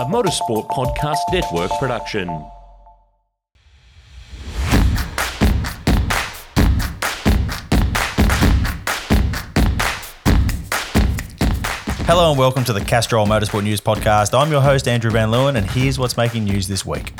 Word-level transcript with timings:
a 0.00 0.04
motorsport 0.06 0.66
podcast 0.68 1.18
network 1.30 1.70
production. 1.72 2.26
Hello 12.06 12.30
and 12.30 12.38
welcome 12.38 12.64
to 12.64 12.72
the 12.72 12.80
Castrol 12.80 13.26
Motorsport 13.26 13.62
News 13.62 13.82
Podcast. 13.82 14.32
I'm 14.32 14.50
your 14.50 14.62
host, 14.62 14.88
Andrew 14.88 15.10
Van 15.10 15.28
Leeuwen, 15.28 15.56
and 15.56 15.70
here's 15.70 15.98
what's 15.98 16.16
making 16.16 16.44
news 16.44 16.66
this 16.66 16.86
week. 16.86 17.12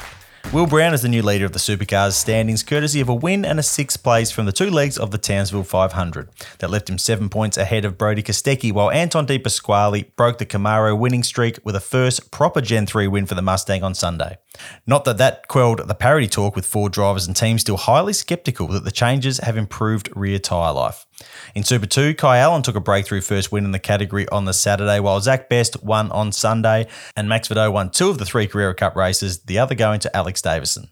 Will 0.53 0.67
Brown 0.67 0.93
is 0.93 1.03
the 1.03 1.09
new 1.09 1.23
leader 1.23 1.47
of 1.47 1.53
the 1.53 1.61
Supercars 1.61 2.15
standings, 2.15 2.65
courtesy 2.65 3.01
of 3.01 3.09
a 3.09 3.15
win 3.15 3.45
and 3.45 3.61
a 3.61 3.63
sixth 3.63 4.03
place 4.03 4.33
from 4.33 4.47
the 4.47 4.53
two 4.53 4.69
legs 4.69 4.99
of 4.99 5.13
the 5.13 5.17
Townsville 5.17 5.63
500. 5.63 6.29
That 6.59 6.71
left 6.71 6.91
him 6.91 6.99
seven 6.99 7.29
points 7.29 7.57
ahead 7.57 7.85
of 7.85 7.97
Brodie 7.97 8.25
Kostecki, 8.25 8.73
while 8.73 8.91
Anton 8.91 9.27
De 9.27 9.39
Pasquale 9.39 10.11
broke 10.17 10.39
the 10.39 10.47
Camaro 10.47 10.99
winning 10.99 11.23
streak 11.23 11.61
with 11.63 11.77
a 11.77 11.81
first 11.81 12.33
proper 12.33 12.61
Gen 12.61 12.85
3 12.85 13.07
win 13.07 13.27
for 13.27 13.37
the 13.37 13.43
Mustang 13.43 13.85
on 13.85 13.95
Sunday. 13.95 14.39
Not 14.89 15.05
that 15.05 15.19
that 15.19 15.47
quelled 15.47 15.87
the 15.87 15.95
parity 15.95 16.27
talk 16.27 16.57
with 16.57 16.67
Ford 16.67 16.91
drivers 16.91 17.29
and 17.29 17.37
teams 17.37 17.61
still 17.61 17.77
highly 17.77 18.13
sceptical 18.13 18.67
that 18.69 18.83
the 18.83 18.91
changes 18.91 19.39
have 19.39 19.57
improved 19.57 20.09
rear 20.17 20.41
tyre 20.41 20.73
life. 20.73 21.07
In 21.55 21.65
Super 21.65 21.87
2, 21.87 22.15
Kai 22.15 22.39
Allen 22.39 22.63
took 22.63 22.77
a 22.77 22.81
breakthrough 22.81 23.21
first 23.21 23.51
win 23.51 23.65
in 23.65 23.73
the 23.73 23.79
category 23.79 24.29
on 24.29 24.45
the 24.45 24.53
Saturday, 24.53 25.01
while 25.01 25.21
Zach 25.21 25.49
Best 25.49 25.83
won 25.83 26.11
on 26.13 26.33
Sunday, 26.33 26.87
and 27.17 27.29
Max 27.29 27.49
Vidot 27.49 27.73
won 27.73 27.91
two 27.91 28.09
of 28.09 28.19
the 28.19 28.25
three 28.25 28.47
Carrera 28.47 28.75
Cup 28.75 28.97
races, 28.97 29.41
the 29.41 29.59
other 29.59 29.75
going 29.75 30.01
to 30.01 30.17
Alex 30.17 30.41
Davison. 30.41 30.89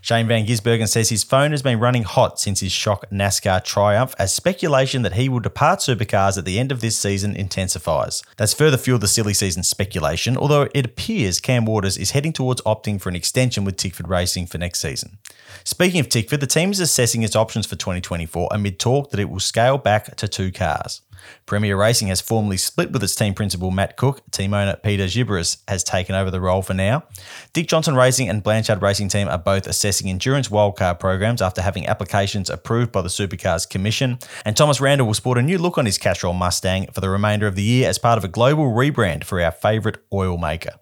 Shane 0.00 0.26
Van 0.26 0.46
Gisbergen 0.46 0.88
says 0.88 1.08
his 1.08 1.24
phone 1.24 1.50
has 1.50 1.62
been 1.62 1.80
running 1.80 2.04
hot 2.04 2.38
since 2.38 2.60
his 2.60 2.72
shock 2.72 3.08
NASCAR 3.10 3.64
triumph 3.64 4.14
as 4.18 4.32
speculation 4.32 5.02
that 5.02 5.14
he 5.14 5.28
will 5.28 5.40
depart 5.40 5.80
supercars 5.80 6.38
at 6.38 6.44
the 6.44 6.58
end 6.58 6.72
of 6.72 6.80
this 6.80 6.98
season 6.98 7.36
intensifies. 7.36 8.22
That's 8.36 8.54
further 8.54 8.76
fueled 8.76 9.00
the 9.00 9.08
silly 9.08 9.34
season 9.34 9.62
speculation, 9.62 10.36
although 10.36 10.68
it 10.74 10.86
appears 10.86 11.40
Cam 11.40 11.64
Waters 11.64 11.96
is 11.96 12.12
heading 12.12 12.32
towards 12.32 12.62
opting 12.62 13.00
for 13.00 13.08
an 13.08 13.16
extension 13.16 13.64
with 13.64 13.76
Tickford 13.76 14.08
Racing 14.08 14.46
for 14.46 14.58
next 14.58 14.80
season. 14.80 15.18
Speaking 15.64 16.00
of 16.00 16.08
Tickford, 16.08 16.40
the 16.40 16.46
team 16.46 16.70
is 16.70 16.80
assessing 16.80 17.22
its 17.22 17.36
options 17.36 17.66
for 17.66 17.76
2024 17.76 18.48
amid 18.52 18.78
talk 18.78 19.10
that 19.10 19.20
it 19.20 19.30
will 19.30 19.40
scale 19.40 19.78
back 19.78 20.16
to 20.16 20.28
two 20.28 20.52
cars. 20.52 21.02
Premier 21.46 21.76
Racing 21.76 22.08
has 22.08 22.20
formally 22.20 22.56
split 22.56 22.92
with 22.92 23.02
its 23.02 23.14
team 23.14 23.34
principal 23.34 23.70
Matt 23.70 23.96
Cook. 23.96 24.22
Team 24.30 24.54
owner 24.54 24.76
Peter 24.76 25.04
Xiberras 25.04 25.58
has 25.68 25.84
taken 25.84 26.14
over 26.14 26.30
the 26.30 26.40
role 26.40 26.62
for 26.62 26.74
now. 26.74 27.04
Dick 27.52 27.68
Johnson 27.68 27.94
Racing 27.94 28.28
and 28.28 28.42
Blanchard 28.42 28.82
Racing 28.82 29.08
Team 29.08 29.28
are 29.28 29.38
both 29.38 29.66
assessing 29.66 30.08
endurance 30.08 30.48
wildcard 30.48 30.98
programs 30.98 31.42
after 31.42 31.62
having 31.62 31.86
applications 31.86 32.50
approved 32.50 32.92
by 32.92 33.02
the 33.02 33.08
Supercars 33.08 33.68
Commission. 33.68 34.18
And 34.44 34.56
Thomas 34.56 34.80
Randall 34.80 35.06
will 35.06 35.14
sport 35.14 35.38
a 35.38 35.42
new 35.42 35.58
look 35.58 35.78
on 35.78 35.86
his 35.86 35.98
Castrol 35.98 36.32
Mustang 36.32 36.86
for 36.92 37.00
the 37.00 37.10
remainder 37.10 37.46
of 37.46 37.54
the 37.54 37.62
year 37.62 37.88
as 37.88 37.98
part 37.98 38.18
of 38.18 38.24
a 38.24 38.28
global 38.28 38.64
rebrand 38.64 39.24
for 39.24 39.40
our 39.40 39.52
favourite 39.52 39.98
oil 40.12 40.36
maker. 40.36 40.72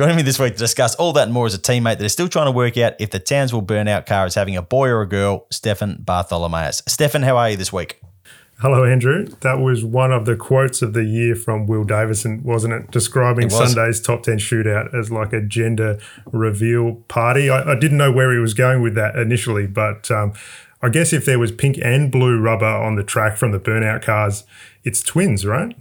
Joining 0.00 0.16
me 0.16 0.22
this 0.22 0.38
week 0.38 0.54
to 0.54 0.58
discuss 0.58 0.94
all 0.94 1.12
that 1.12 1.24
and 1.24 1.32
more 1.34 1.46
is 1.46 1.52
a 1.52 1.58
teammate 1.58 1.98
that 1.98 2.04
is 2.04 2.12
still 2.14 2.26
trying 2.26 2.46
to 2.46 2.52
work 2.52 2.78
out 2.78 2.94
if 2.98 3.10
the 3.10 3.18
Townsville 3.18 3.60
burnout 3.60 4.06
car 4.06 4.26
is 4.26 4.34
having 4.34 4.56
a 4.56 4.62
boy 4.62 4.88
or 4.88 5.02
a 5.02 5.06
girl, 5.06 5.46
Stefan 5.50 5.98
Bartholomaeus. 6.00 6.82
Stefan, 6.88 7.20
how 7.20 7.36
are 7.36 7.50
you 7.50 7.56
this 7.58 7.70
week? 7.70 8.00
Hello, 8.60 8.82
Andrew. 8.82 9.26
That 9.42 9.58
was 9.58 9.84
one 9.84 10.10
of 10.10 10.24
the 10.24 10.36
quotes 10.36 10.80
of 10.80 10.94
the 10.94 11.04
year 11.04 11.34
from 11.34 11.66
Will 11.66 11.84
Davison, 11.84 12.42
wasn't 12.42 12.72
it? 12.72 12.90
Describing 12.90 13.48
It 13.48 13.52
was. 13.52 13.74
Sunday's 13.74 14.00
top 14.00 14.22
10 14.22 14.38
shootout 14.38 14.98
as 14.98 15.10
like 15.10 15.34
a 15.34 15.42
gender 15.42 15.98
reveal 16.32 16.94
party. 17.08 17.50
I, 17.50 17.72
I 17.72 17.78
didn't 17.78 17.98
know 17.98 18.10
where 18.10 18.32
he 18.32 18.38
was 18.38 18.54
going 18.54 18.80
with 18.80 18.94
that 18.94 19.16
initially, 19.16 19.66
but 19.66 20.10
um, 20.10 20.32
I 20.80 20.88
guess 20.88 21.12
if 21.12 21.26
there 21.26 21.38
was 21.38 21.52
pink 21.52 21.76
and 21.82 22.10
blue 22.10 22.40
rubber 22.40 22.64
on 22.64 22.94
the 22.94 23.04
track 23.04 23.36
from 23.36 23.52
the 23.52 23.60
burnout 23.60 24.00
cars, 24.00 24.44
it's 24.82 25.02
twins, 25.02 25.44
right? 25.44 25.76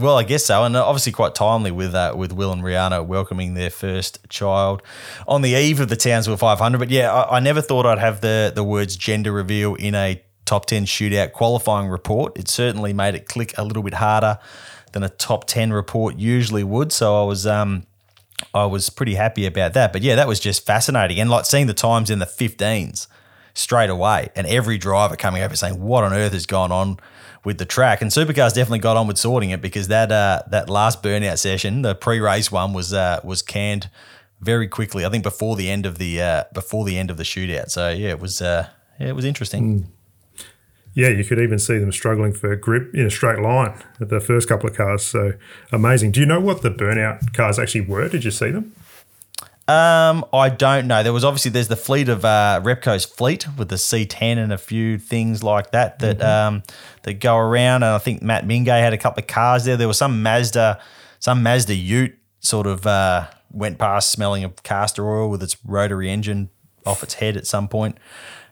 Well, 0.00 0.18
I 0.18 0.24
guess 0.24 0.44
so, 0.44 0.64
and 0.64 0.76
obviously 0.76 1.12
quite 1.12 1.36
timely 1.36 1.70
with 1.70 1.94
uh, 1.94 2.14
with 2.16 2.32
Will 2.32 2.50
and 2.50 2.62
Rihanna 2.62 3.06
welcoming 3.06 3.54
their 3.54 3.70
first 3.70 4.28
child 4.28 4.82
on 5.28 5.42
the 5.42 5.50
eve 5.50 5.78
of 5.78 5.88
the 5.88 5.94
Townsville 5.94 6.36
500. 6.36 6.78
But 6.78 6.90
yeah, 6.90 7.12
I, 7.12 7.36
I 7.36 7.40
never 7.40 7.60
thought 7.60 7.86
I'd 7.86 7.98
have 8.00 8.20
the 8.20 8.50
the 8.52 8.64
words 8.64 8.96
gender 8.96 9.30
reveal 9.30 9.76
in 9.76 9.94
a 9.94 10.20
top 10.46 10.66
10 10.66 10.84
shootout 10.86 11.32
qualifying 11.32 11.88
report. 11.88 12.36
It 12.36 12.48
certainly 12.48 12.92
made 12.92 13.14
it 13.14 13.26
click 13.26 13.56
a 13.56 13.64
little 13.64 13.84
bit 13.84 13.94
harder 13.94 14.38
than 14.92 15.04
a 15.04 15.08
top 15.08 15.46
10 15.46 15.72
report 15.72 16.16
usually 16.16 16.64
would. 16.64 16.90
So 16.90 17.22
I 17.22 17.24
was 17.24 17.46
um 17.46 17.86
I 18.52 18.66
was 18.66 18.90
pretty 18.90 19.14
happy 19.14 19.46
about 19.46 19.74
that. 19.74 19.92
But 19.92 20.02
yeah, 20.02 20.16
that 20.16 20.26
was 20.26 20.40
just 20.40 20.66
fascinating, 20.66 21.20
and 21.20 21.30
like 21.30 21.44
seeing 21.44 21.68
the 21.68 21.74
times 21.74 22.10
in 22.10 22.18
the 22.18 22.26
15s 22.26 23.06
straight 23.54 23.90
away, 23.90 24.30
and 24.34 24.44
every 24.48 24.76
driver 24.76 25.14
coming 25.14 25.40
over 25.40 25.54
saying, 25.54 25.80
"What 25.80 26.02
on 26.02 26.12
earth 26.12 26.32
has 26.32 26.46
gone 26.46 26.72
on?" 26.72 26.98
With 27.44 27.58
the 27.58 27.64
track. 27.64 28.02
And 28.02 28.10
Supercars 28.10 28.54
definitely 28.54 28.78
got 28.80 28.96
on 28.96 29.06
with 29.06 29.18
sorting 29.18 29.50
it 29.50 29.60
because 29.60 29.88
that 29.88 30.10
uh, 30.10 30.42
that 30.48 30.68
last 30.68 31.02
burnout 31.02 31.38
session, 31.38 31.82
the 31.82 31.94
pre-race 31.94 32.50
one, 32.50 32.72
was 32.72 32.92
uh, 32.92 33.20
was 33.22 33.42
canned 33.42 33.90
very 34.40 34.68
quickly. 34.68 35.04
I 35.04 35.10
think 35.10 35.22
before 35.22 35.56
the 35.56 35.70
end 35.70 35.86
of 35.86 35.98
the 35.98 36.20
uh, 36.20 36.44
before 36.52 36.84
the 36.84 36.98
end 36.98 37.10
of 37.10 37.16
the 37.16 37.24
shootout. 37.24 37.70
So 37.70 37.90
yeah, 37.90 38.10
it 38.10 38.20
was 38.20 38.42
uh, 38.42 38.68
yeah, 38.98 39.08
it 39.08 39.16
was 39.16 39.24
interesting. 39.24 39.88
Yeah, 40.96 41.08
you 41.08 41.24
could 41.24 41.40
even 41.40 41.58
see 41.58 41.78
them 41.78 41.90
struggling 41.90 42.32
for 42.32 42.54
grip 42.54 42.94
in 42.94 43.04
a 43.04 43.10
straight 43.10 43.40
line 43.40 43.74
at 44.00 44.10
the 44.10 44.20
first 44.20 44.48
couple 44.48 44.70
of 44.70 44.76
cars. 44.76 45.02
So 45.02 45.32
amazing. 45.72 46.12
Do 46.12 46.20
you 46.20 46.26
know 46.26 46.40
what 46.40 46.62
the 46.62 46.70
burnout 46.70 47.34
cars 47.34 47.58
actually 47.58 47.80
were? 47.82 48.08
Did 48.08 48.24
you 48.24 48.30
see 48.30 48.50
them? 48.52 48.72
Um, 49.66 50.26
I 50.30 50.50
don't 50.50 50.86
know. 50.86 51.02
There 51.02 51.12
was 51.12 51.24
obviously 51.24 51.50
there's 51.50 51.68
the 51.68 51.76
fleet 51.76 52.10
of 52.10 52.24
uh, 52.24 52.60
Repco's 52.62 53.06
fleet 53.06 53.46
with 53.56 53.70
the 53.70 53.76
C10 53.76 54.36
and 54.36 54.52
a 54.52 54.58
few 54.58 54.98
things 54.98 55.42
like 55.42 55.70
that 55.70 56.00
that 56.00 56.20
um, 56.22 56.62
that 57.02 57.14
go 57.14 57.36
around. 57.36 57.82
And 57.82 57.92
I 57.92 57.98
think 57.98 58.22
Matt 58.22 58.46
Mingay 58.46 58.80
had 58.80 58.92
a 58.92 58.98
couple 58.98 59.22
of 59.22 59.26
cars 59.26 59.64
there. 59.64 59.78
There 59.78 59.88
was 59.88 59.96
some 59.96 60.22
Mazda, 60.22 60.80
some 61.18 61.42
Mazda 61.42 61.74
Ute 61.74 62.14
sort 62.40 62.66
of 62.66 62.86
uh, 62.86 63.26
went 63.50 63.78
past 63.78 64.10
smelling 64.10 64.44
of 64.44 64.62
castor 64.64 65.08
oil 65.08 65.30
with 65.30 65.42
its 65.42 65.56
rotary 65.64 66.10
engine 66.10 66.50
off 66.84 67.02
its 67.02 67.14
head 67.14 67.36
at 67.36 67.46
some 67.46 67.66
point. 67.66 67.96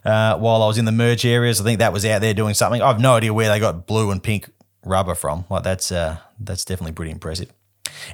Uh, 0.05 0.39
while 0.39 0.63
I 0.63 0.67
was 0.67 0.79
in 0.79 0.87
the 0.87 0.93
merge 0.93 1.27
areas, 1.27 1.61
I 1.61 1.65
think 1.65 1.79
that 1.81 1.93
was 1.93 2.07
out 2.07 2.23
there 2.23 2.33
doing 2.33 2.55
something. 2.55 2.81
I 2.81 2.89
have 2.89 3.01
no 3.01 3.17
idea 3.17 3.35
where 3.35 3.51
they 3.51 3.61
got 3.61 3.87
blue 3.87 4.11
and 4.11 4.23
pink 4.23 4.51
rubber 4.85 5.15
from. 5.15 5.45
Like 5.51 5.63
that's 5.63 5.93
uh, 5.93 6.17
that's 6.41 6.65
definitely 6.65 6.93
pretty 6.93 7.11
impressive. 7.11 7.53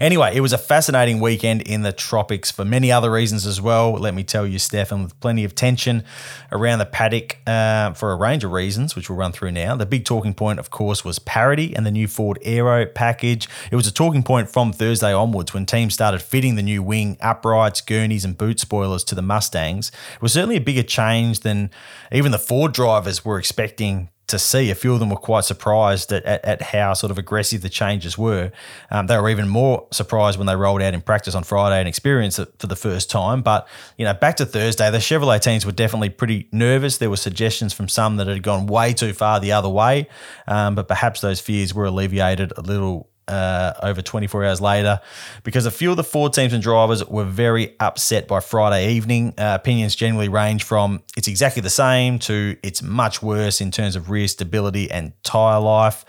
Anyway, 0.00 0.34
it 0.34 0.40
was 0.40 0.52
a 0.52 0.58
fascinating 0.58 1.20
weekend 1.20 1.62
in 1.62 1.82
the 1.82 1.92
tropics 1.92 2.50
for 2.50 2.64
many 2.64 2.92
other 2.92 3.10
reasons 3.10 3.46
as 3.46 3.60
well. 3.60 3.92
Let 3.92 4.14
me 4.14 4.24
tell 4.24 4.46
you, 4.46 4.58
Stefan, 4.58 5.02
with 5.02 5.18
plenty 5.20 5.44
of 5.44 5.54
tension 5.54 6.04
around 6.52 6.78
the 6.78 6.86
paddock 6.86 7.38
uh, 7.46 7.92
for 7.92 8.12
a 8.12 8.16
range 8.16 8.44
of 8.44 8.52
reasons, 8.52 8.94
which 8.94 9.08
we'll 9.08 9.18
run 9.18 9.32
through 9.32 9.52
now. 9.52 9.76
The 9.76 9.86
big 9.86 10.04
talking 10.04 10.34
point, 10.34 10.58
of 10.58 10.70
course, 10.70 11.04
was 11.04 11.18
parity 11.18 11.74
and 11.74 11.84
the 11.84 11.90
new 11.90 12.08
Ford 12.08 12.38
Aero 12.42 12.86
package. 12.86 13.48
It 13.70 13.76
was 13.76 13.86
a 13.86 13.92
talking 13.92 14.22
point 14.22 14.48
from 14.48 14.72
Thursday 14.72 15.12
onwards 15.12 15.54
when 15.54 15.66
teams 15.66 15.94
started 15.94 16.22
fitting 16.22 16.54
the 16.54 16.62
new 16.62 16.82
wing, 16.82 17.16
uprights, 17.20 17.80
gurneys, 17.80 18.24
and 18.24 18.36
boot 18.38 18.60
spoilers 18.60 19.04
to 19.04 19.14
the 19.14 19.22
Mustangs. 19.22 19.90
It 20.14 20.22
was 20.22 20.32
certainly 20.32 20.56
a 20.56 20.60
bigger 20.60 20.82
change 20.82 21.40
than 21.40 21.70
even 22.12 22.32
the 22.32 22.38
Ford 22.38 22.72
drivers 22.72 23.24
were 23.24 23.38
expecting 23.38 24.10
to 24.28 24.38
see. 24.38 24.70
A 24.70 24.74
few 24.74 24.92
of 24.94 25.00
them 25.00 25.10
were 25.10 25.16
quite 25.16 25.44
surprised 25.44 26.12
at, 26.12 26.24
at, 26.24 26.44
at 26.44 26.62
how 26.62 26.94
sort 26.94 27.10
of 27.10 27.18
aggressive 27.18 27.62
the 27.62 27.68
changes 27.68 28.16
were. 28.16 28.52
Um, 28.90 29.06
they 29.06 29.16
were 29.18 29.28
even 29.28 29.48
more 29.48 29.86
surprised 29.90 30.38
when 30.38 30.46
they 30.46 30.56
rolled 30.56 30.82
out 30.82 30.94
in 30.94 31.00
practice 31.00 31.34
on 31.34 31.44
Friday 31.44 31.78
and 31.78 31.88
experienced 31.88 32.38
it 32.38 32.48
for 32.58 32.66
the 32.66 32.76
first 32.76 33.10
time. 33.10 33.42
But, 33.42 33.68
you 33.96 34.04
know, 34.04 34.14
back 34.14 34.36
to 34.36 34.46
Thursday, 34.46 34.90
the 34.90 34.98
Chevrolet 34.98 35.40
teams 35.40 35.66
were 35.66 35.72
definitely 35.72 36.10
pretty 36.10 36.48
nervous. 36.52 36.98
There 36.98 37.10
were 37.10 37.16
suggestions 37.16 37.72
from 37.72 37.88
some 37.88 38.16
that 38.16 38.26
had 38.26 38.42
gone 38.42 38.66
way 38.66 38.92
too 38.92 39.12
far 39.12 39.40
the 39.40 39.52
other 39.52 39.68
way, 39.68 40.08
um, 40.46 40.74
but 40.74 40.88
perhaps 40.88 41.20
those 41.20 41.40
fears 41.40 41.74
were 41.74 41.86
alleviated 41.86 42.52
a 42.56 42.62
little 42.62 43.10
uh, 43.28 43.74
over 43.82 44.02
24 44.02 44.44
hours 44.44 44.60
later 44.60 45.00
because 45.42 45.66
a 45.66 45.70
few 45.70 45.90
of 45.90 45.96
the 45.96 46.04
Ford 46.04 46.32
teams 46.32 46.52
and 46.52 46.62
drivers 46.62 47.04
were 47.06 47.24
very 47.24 47.76
upset 47.80 48.26
by 48.26 48.40
Friday 48.40 48.92
evening. 48.92 49.34
Uh, 49.38 49.56
opinions 49.60 49.94
generally 49.94 50.28
range 50.28 50.64
from 50.64 51.02
it's 51.16 51.28
exactly 51.28 51.62
the 51.62 51.70
same 51.70 52.18
to 52.20 52.56
it's 52.62 52.82
much 52.82 53.22
worse 53.22 53.60
in 53.60 53.70
terms 53.70 53.96
of 53.96 54.10
rear 54.10 54.28
stability 54.28 54.90
and 54.90 55.12
tyre 55.22 55.60
life. 55.60 56.04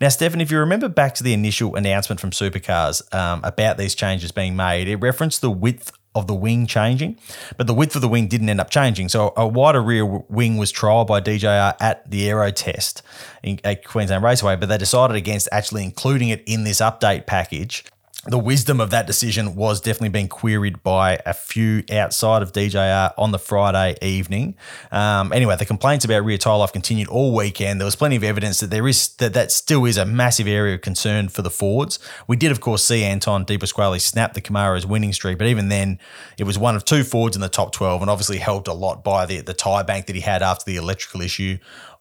Now, 0.00 0.08
Stefan, 0.08 0.40
if 0.40 0.50
you 0.50 0.58
remember 0.58 0.88
back 0.88 1.14
to 1.14 1.24
the 1.24 1.32
initial 1.32 1.76
announcement 1.76 2.20
from 2.20 2.30
Supercars 2.30 3.14
um, 3.14 3.40
about 3.44 3.78
these 3.78 3.94
changes 3.94 4.32
being 4.32 4.56
made, 4.56 4.88
it 4.88 4.96
referenced 4.96 5.40
the 5.40 5.50
width 5.50 5.92
of 6.14 6.26
the 6.26 6.34
wing 6.34 6.66
changing, 6.66 7.18
but 7.56 7.66
the 7.66 7.74
width 7.74 7.96
of 7.96 8.02
the 8.02 8.08
wing 8.08 8.28
didn't 8.28 8.48
end 8.48 8.60
up 8.60 8.70
changing. 8.70 9.08
So 9.08 9.32
a 9.36 9.46
wider 9.46 9.82
rear 9.82 10.04
wing 10.04 10.56
was 10.56 10.72
trialled 10.72 11.06
by 11.06 11.20
DJR 11.20 11.74
at 11.80 12.08
the 12.10 12.28
aero 12.28 12.50
test 12.50 13.02
in, 13.42 13.60
at 13.64 13.84
Queensland 13.84 14.22
Raceway, 14.22 14.56
but 14.56 14.68
they 14.68 14.78
decided 14.78 15.16
against 15.16 15.48
actually 15.50 15.82
including 15.84 16.28
it 16.28 16.42
in 16.46 16.64
this 16.64 16.80
update 16.80 17.26
package 17.26 17.84
the 18.26 18.38
wisdom 18.38 18.80
of 18.80 18.90
that 18.90 19.06
decision 19.06 19.54
was 19.54 19.80
definitely 19.80 20.08
being 20.08 20.28
queried 20.28 20.82
by 20.82 21.20
a 21.26 21.34
few 21.34 21.84
outside 21.92 22.42
of 22.42 22.52
DJR 22.52 23.12
on 23.18 23.32
the 23.32 23.38
Friday 23.38 23.96
evening. 24.00 24.56
Um, 24.90 25.32
anyway, 25.32 25.56
the 25.56 25.66
complaints 25.66 26.04
about 26.04 26.24
rear 26.24 26.38
tyre 26.38 26.58
life 26.58 26.72
continued 26.72 27.08
all 27.08 27.34
weekend. 27.34 27.80
There 27.80 27.84
was 27.84 27.96
plenty 27.96 28.16
of 28.16 28.24
evidence 28.24 28.60
that 28.60 28.70
there 28.70 28.88
is 28.88 29.08
that 29.16 29.34
that 29.34 29.52
still 29.52 29.84
is 29.84 29.96
a 29.96 30.06
massive 30.06 30.46
area 30.46 30.74
of 30.74 30.80
concern 30.80 31.28
for 31.28 31.42
the 31.42 31.50
Fords. 31.50 31.98
We 32.26 32.36
did, 32.36 32.50
of 32.50 32.60
course, 32.60 32.82
see 32.82 33.04
Anton 33.04 33.44
De 33.44 33.58
Pasquale 33.58 33.98
snap 33.98 34.34
the 34.34 34.40
Camaro's 34.40 34.86
winning 34.86 35.12
streak, 35.12 35.38
but 35.38 35.46
even 35.46 35.68
then, 35.68 35.98
it 36.38 36.44
was 36.44 36.58
one 36.58 36.76
of 36.76 36.84
two 36.84 37.04
Fords 37.04 37.36
in 37.36 37.42
the 37.42 37.48
top 37.48 37.72
12 37.72 38.00
and 38.00 38.10
obviously 38.10 38.38
helped 38.38 38.68
a 38.68 38.72
lot 38.72 39.04
by 39.04 39.26
the, 39.26 39.40
the 39.40 39.54
tyre 39.54 39.84
bank 39.84 40.06
that 40.06 40.16
he 40.16 40.22
had 40.22 40.42
after 40.42 40.64
the 40.64 40.76
electrical 40.76 41.20
issue 41.20 41.58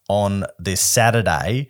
on 0.08 0.46
this 0.60 0.82
Saturday. 0.82 1.68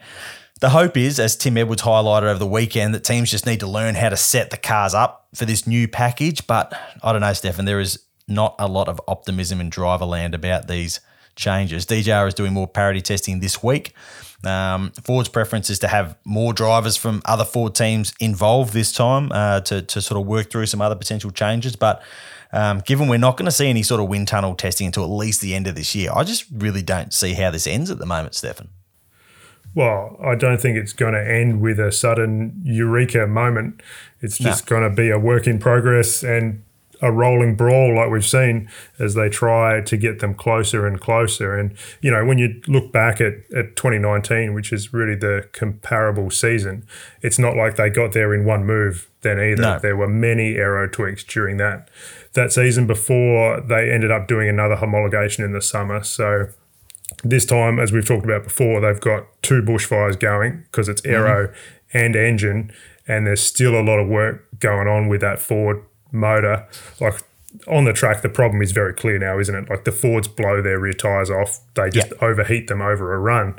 The 0.64 0.70
hope 0.70 0.96
is, 0.96 1.20
as 1.20 1.36
Tim 1.36 1.58
Edwards 1.58 1.82
highlighted 1.82 2.24
over 2.24 2.40
the 2.40 2.48
weekend, 2.48 2.96
that 2.96 3.04
teams 3.04 3.30
just 3.30 3.46
need 3.46 3.60
to 3.60 3.68
learn 3.68 3.96
how 3.96 4.08
to 4.08 4.16
set 4.16 4.50
the 4.50 4.56
cars 4.56 4.94
up 4.94 5.28
for 5.36 5.44
this 5.44 5.68
new 5.68 5.90
package. 5.90 6.48
But 6.48 6.74
I 7.04 7.12
don't 7.12 7.20
know, 7.20 7.34
Stefan, 7.34 7.66
there 7.66 7.82
is 7.82 8.00
not 8.30 8.56
a 8.58 8.70
lot 8.70 8.88
of 8.88 9.02
optimism 9.06 9.60
in 9.60 9.70
driver 9.70 10.06
land 10.06 10.34
about 10.34 10.70
these 10.70 11.02
changes. 11.36 11.86
DJR 11.86 12.30
is 12.30 12.34
doing 12.34 12.54
more 12.54 12.66
parity 12.66 13.02
testing 13.02 13.42
this 13.42 13.62
week. 13.62 13.94
Um, 14.46 14.92
Ford's 15.04 15.28
preference 15.28 15.70
is 15.70 15.80
to 15.80 15.90
have 15.90 16.16
more 16.24 16.54
drivers 16.54 16.96
from 16.96 17.22
other 17.26 17.44
Ford 17.44 17.76
teams 17.76 18.14
involved 18.22 18.72
this 18.72 18.94
time 18.94 19.34
uh, 19.34 19.60
to, 19.60 19.82
to 19.82 20.02
sort 20.02 20.18
of 20.18 20.26
work 20.26 20.50
through 20.50 20.68
some 20.68 20.82
other 20.82 20.96
potential 20.96 21.32
changes. 21.32 21.76
But 21.76 22.02
um, 22.54 22.80
given 22.86 23.10
we're 23.10 23.18
not 23.18 23.36
going 23.36 23.48
to 23.48 23.52
see 23.52 23.68
any 23.68 23.84
sort 23.84 24.00
of 24.00 24.08
wind 24.08 24.30
tunnel 24.30 24.56
testing 24.56 24.88
until 24.88 25.04
at 25.04 25.10
least 25.10 25.42
the 25.42 25.56
end 25.56 25.68
of 25.68 25.76
this 25.76 25.94
year, 25.94 26.12
I 26.16 26.24
just 26.24 26.46
really 26.54 26.84
don't 26.84 27.14
see 27.14 27.34
how 27.34 27.52
this 27.52 27.68
ends 27.68 27.92
at 27.92 27.98
the 27.98 28.06
moment, 28.06 28.34
Stefan. 28.34 28.70
Well, 29.76 30.18
I 30.24 30.36
don't 30.36 30.62
think 30.62 30.78
it's 30.78 30.94
going 30.94 31.14
to 31.14 31.32
end 31.32 31.62
with 31.62 31.80
a 31.80 31.92
sudden 31.92 32.62
eureka 32.64 33.28
moment. 33.28 33.82
It's 34.22 34.38
just 34.38 34.70
no. 34.70 34.78
going 34.78 34.90
to 34.90 34.96
be 34.96 35.10
a 35.10 35.20
work 35.20 35.48
in 35.48 35.60
progress 35.60 36.24
and 36.24 36.64
a 37.04 37.12
rolling 37.12 37.56
brawl 37.56 37.96
like 37.96 38.10
we've 38.10 38.26
seen 38.26 38.70
as 38.98 39.14
they 39.14 39.28
try 39.28 39.82
to 39.82 39.98
get 39.98 40.20
them 40.20 40.34
closer 40.34 40.88
and 40.88 41.02
closer. 41.02 41.58
And, 41.58 41.76
you 42.02 42.10
know, 42.10 42.24
when 42.24 42.38
you 42.38 42.62
look 42.68 42.94
back 42.94 43.20
at, 43.20 43.34
at 43.54 43.76
2019, 43.76 44.54
which 44.54 44.72
is 44.72 44.94
really 44.94 45.16
the 45.16 45.48
comparable 45.52 46.32
season, 46.32 46.88
it's 47.22 47.38
not 47.38 47.58
like 47.58 47.76
they 47.76 47.90
got 47.90 48.14
there 48.14 48.34
in 48.34 48.46
one 48.46 48.66
move 48.66 49.10
then 49.22 49.38
either. 49.38 49.62
No. 49.62 49.80
There 49.80 49.98
were 49.98 50.08
many 50.08 50.56
aero 50.56 50.88
tweaks 50.88 51.26
during 51.26 51.58
that 51.58 51.90
that 52.34 52.52
season 52.52 52.88
before 52.88 53.62
they 53.62 53.92
ended 53.92 54.10
up 54.10 54.28
doing 54.28 54.50
another 54.50 54.78
homologation 54.78 55.44
in 55.44 55.52
the 55.52 55.62
summer. 55.62 56.04
So 56.04 56.48
this 57.24 57.46
time, 57.46 57.80
as 57.80 57.92
we've 57.92 58.06
talked 58.06 58.26
about 58.26 58.44
before, 58.44 58.82
they've 58.82 59.00
got 59.00 59.26
two 59.42 59.62
bushfires 59.62 60.20
going 60.20 60.64
because 60.64 60.90
it's 60.90 61.04
aero 61.06 61.48
mm-hmm. 61.48 61.98
and 61.98 62.16
engine, 62.16 62.72
and 63.08 63.26
there's 63.26 63.42
still 63.42 63.80
a 63.80 63.82
lot 63.82 64.00
of 64.00 64.08
work 64.08 64.48
going 64.60 64.88
on 64.88 65.08
with 65.08 65.22
that 65.22 65.40
Ford 65.40 65.84
motor. 66.12 66.68
Like 67.00 67.22
on 67.68 67.86
the 67.86 67.94
track, 67.94 68.22
the 68.22 68.30
problem 68.30 68.62
is 68.62 68.72
very 68.72 68.94
clear 68.94 69.20
now, 69.20 69.40
isn't 69.40 69.56
it? 69.56 69.70
Like 69.70 69.86
the 69.86 69.92
Fords 69.92 70.28
blow 70.28 70.62
their 70.62 70.80
rear 70.80 70.94
tyres 70.94 71.30
off, 71.30 71.60
they 71.76 71.90
just 71.90 72.12
overheat 72.22 72.68
them 72.68 72.82
over 72.82 73.14
a 73.14 73.20
run. 73.20 73.56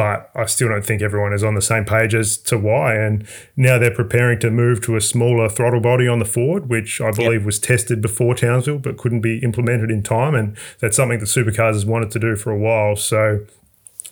But 0.00 0.30
I 0.34 0.46
still 0.46 0.70
don't 0.70 0.82
think 0.82 1.02
everyone 1.02 1.34
is 1.34 1.44
on 1.44 1.56
the 1.56 1.60
same 1.60 1.84
page 1.84 2.14
as 2.14 2.38
to 2.38 2.56
why. 2.56 2.94
And 2.94 3.28
now 3.54 3.76
they're 3.76 3.94
preparing 3.94 4.38
to 4.38 4.50
move 4.50 4.80
to 4.84 4.96
a 4.96 5.00
smaller 5.02 5.46
throttle 5.46 5.82
body 5.82 6.08
on 6.08 6.20
the 6.20 6.24
Ford, 6.24 6.70
which 6.70 7.02
I 7.02 7.10
believe 7.10 7.40
yep. 7.40 7.44
was 7.44 7.58
tested 7.58 8.00
before 8.00 8.34
Townsville 8.34 8.78
but 8.78 8.96
couldn't 8.96 9.20
be 9.20 9.40
implemented 9.40 9.90
in 9.90 10.02
time. 10.02 10.34
And 10.34 10.56
that's 10.78 10.96
something 10.96 11.18
that 11.18 11.26
Supercars 11.26 11.74
has 11.74 11.84
wanted 11.84 12.10
to 12.12 12.18
do 12.18 12.34
for 12.34 12.50
a 12.50 12.56
while. 12.56 12.96
So 12.96 13.40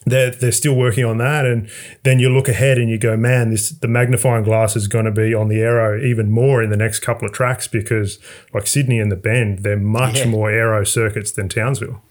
they're, 0.05 0.31
they're 0.31 0.53
still 0.53 0.75
working 0.77 1.07
on 1.07 1.17
that. 1.17 1.47
And 1.47 1.71
then 2.03 2.19
you 2.19 2.29
look 2.29 2.49
ahead 2.49 2.77
and 2.77 2.91
you 2.91 2.99
go, 2.99 3.17
man, 3.17 3.49
this 3.49 3.71
the 3.71 3.89
magnifying 3.89 4.45
glass 4.45 4.77
is 4.77 4.89
going 4.89 5.07
to 5.07 5.11
be 5.11 5.33
on 5.33 5.49
the 5.49 5.63
aero 5.63 5.99
even 5.99 6.31
more 6.31 6.63
in 6.63 6.69
the 6.69 6.77
next 6.77 7.01
couple 7.01 7.27
of 7.27 7.33
tracks 7.33 7.67
because, 7.67 8.19
like 8.53 8.67
Sydney 8.67 8.99
and 8.99 9.11
the 9.11 9.17
Bend, 9.17 9.61
they're 9.61 9.79
much 9.79 10.19
yeah. 10.19 10.27
more 10.27 10.51
aero 10.51 10.85
circuits 10.85 11.33
than 11.33 11.49
Townsville. 11.49 12.03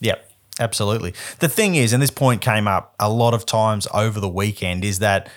Yep. 0.00 0.33
Absolutely. 0.60 1.14
The 1.40 1.48
thing 1.48 1.74
is, 1.74 1.92
and 1.92 2.02
this 2.02 2.10
point 2.10 2.40
came 2.40 2.68
up 2.68 2.94
a 3.00 3.10
lot 3.10 3.34
of 3.34 3.44
times 3.44 3.88
over 3.92 4.20
the 4.20 4.28
weekend, 4.28 4.84
is 4.84 5.00
that 5.00 5.28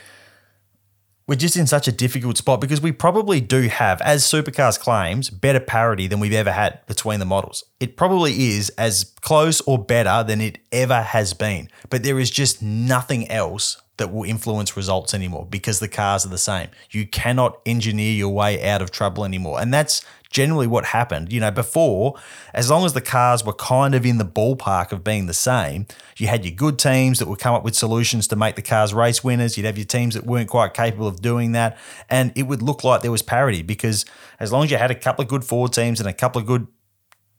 we're 1.27 1.35
just 1.35 1.57
in 1.57 1.67
such 1.67 1.89
a 1.89 1.91
difficult 1.91 2.37
spot 2.37 2.61
because 2.61 2.79
we 2.79 2.93
probably 2.93 3.41
do 3.41 3.63
have, 3.63 3.99
as 4.01 4.23
Supercars 4.23 4.79
claims, 4.79 5.29
better 5.29 5.59
parity 5.59 6.07
than 6.07 6.21
we've 6.21 6.33
ever 6.33 6.53
had 6.53 6.85
between 6.87 7.19
the 7.19 7.25
models. 7.25 7.65
It 7.81 7.97
probably 7.97 8.55
is 8.55 8.69
as 8.77 9.13
close 9.21 9.59
or 9.61 9.83
better 9.83 10.23
than 10.25 10.39
it 10.39 10.59
ever 10.71 11.01
has 11.01 11.33
been. 11.33 11.69
But 11.89 12.03
there 12.03 12.17
is 12.17 12.31
just 12.31 12.61
nothing 12.61 13.29
else 13.29 13.81
that 13.97 14.13
will 14.13 14.23
influence 14.23 14.77
results 14.77 15.13
anymore 15.13 15.47
because 15.49 15.79
the 15.79 15.87
cars 15.87 16.25
are 16.25 16.29
the 16.29 16.37
same. 16.37 16.69
You 16.91 17.05
cannot 17.05 17.59
engineer 17.65 18.13
your 18.13 18.29
way 18.29 18.65
out 18.69 18.81
of 18.81 18.91
trouble 18.91 19.25
anymore. 19.25 19.59
And 19.59 19.73
that's 19.73 20.05
generally 20.29 20.67
what 20.67 20.85
happened. 20.85 21.31
You 21.31 21.39
know, 21.39 21.51
before, 21.51 22.15
as 22.53 22.69
long 22.69 22.85
as 22.85 22.93
the 22.93 23.01
cars 23.01 23.45
were 23.45 23.53
kind 23.53 23.95
of 23.95 24.05
in 24.05 24.17
the 24.17 24.25
ballpark 24.25 24.91
of 24.91 25.03
being 25.03 25.25
the 25.25 25.33
same, 25.33 25.87
you 26.17 26.27
had 26.27 26.45
your 26.45 26.53
good 26.53 26.79
teams 26.79 27.19
that 27.19 27.27
would 27.27 27.39
come 27.39 27.53
up 27.53 27.63
with 27.63 27.75
solutions 27.75 28.27
to 28.27 28.35
make 28.35 28.55
the 28.55 28.61
cars 28.61 28.93
race 28.93 29.23
winners. 29.23 29.57
You'd 29.57 29.65
have 29.65 29.77
your 29.77 29.85
teams 29.85 30.15
that 30.15 30.25
weren't 30.25 30.49
quite 30.49 30.73
capable 30.73 31.07
of 31.07 31.21
doing 31.21 31.51
that. 31.53 31.77
And 32.09 32.31
it 32.35 32.43
would 32.43 32.61
look 32.61 32.83
like 32.83 33.01
there 33.01 33.11
was 33.11 33.21
parity 33.21 33.61
because 33.61 34.05
as 34.39 34.51
long 34.51 34.65
as 34.65 34.71
you 34.71 34.77
had 34.77 34.91
a 34.91 34.95
couple 34.95 35.23
of 35.23 35.29
good 35.29 35.43
Ford 35.43 35.73
teams 35.73 35.99
and 35.99 36.07
a 36.07 36.13
couple 36.13 36.41
of 36.41 36.47
good 36.47 36.67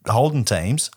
Holden 0.07 0.45
teams, 0.45 0.91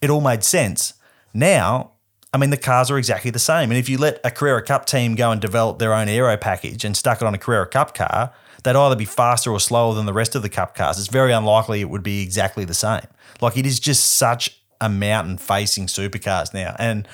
it 0.00 0.10
all 0.10 0.20
made 0.20 0.44
sense. 0.44 0.94
Now, 1.32 1.92
I 2.32 2.38
mean, 2.38 2.50
the 2.50 2.56
cars 2.56 2.90
are 2.90 2.98
exactly 2.98 3.30
the 3.30 3.38
same. 3.38 3.70
And 3.70 3.78
if 3.78 3.88
you 3.88 3.96
let 3.98 4.20
a 4.22 4.30
Carrera 4.30 4.62
Cup 4.62 4.84
team 4.84 5.14
go 5.14 5.30
and 5.30 5.40
develop 5.40 5.78
their 5.78 5.94
own 5.94 6.08
aero 6.08 6.36
package 6.36 6.84
and 6.84 6.96
stuck 6.96 7.22
it 7.22 7.26
on 7.26 7.34
a 7.34 7.38
Carrera 7.38 7.66
Cup 7.66 7.94
car, 7.94 8.32
they'd 8.66 8.76
either 8.76 8.96
be 8.96 9.04
faster 9.04 9.50
or 9.50 9.60
slower 9.60 9.94
than 9.94 10.06
the 10.06 10.12
rest 10.12 10.34
of 10.34 10.42
the 10.42 10.48
Cup 10.48 10.74
cars. 10.74 10.98
It's 10.98 11.08
very 11.08 11.32
unlikely 11.32 11.80
it 11.80 11.88
would 11.88 12.02
be 12.02 12.20
exactly 12.20 12.64
the 12.64 12.74
same. 12.74 13.06
Like 13.40 13.56
it 13.56 13.64
is 13.64 13.78
just 13.78 14.16
such 14.16 14.60
a 14.80 14.88
mountain 14.88 15.38
facing 15.38 15.86
supercars 15.86 16.52
now. 16.52 16.74
And, 16.78 17.06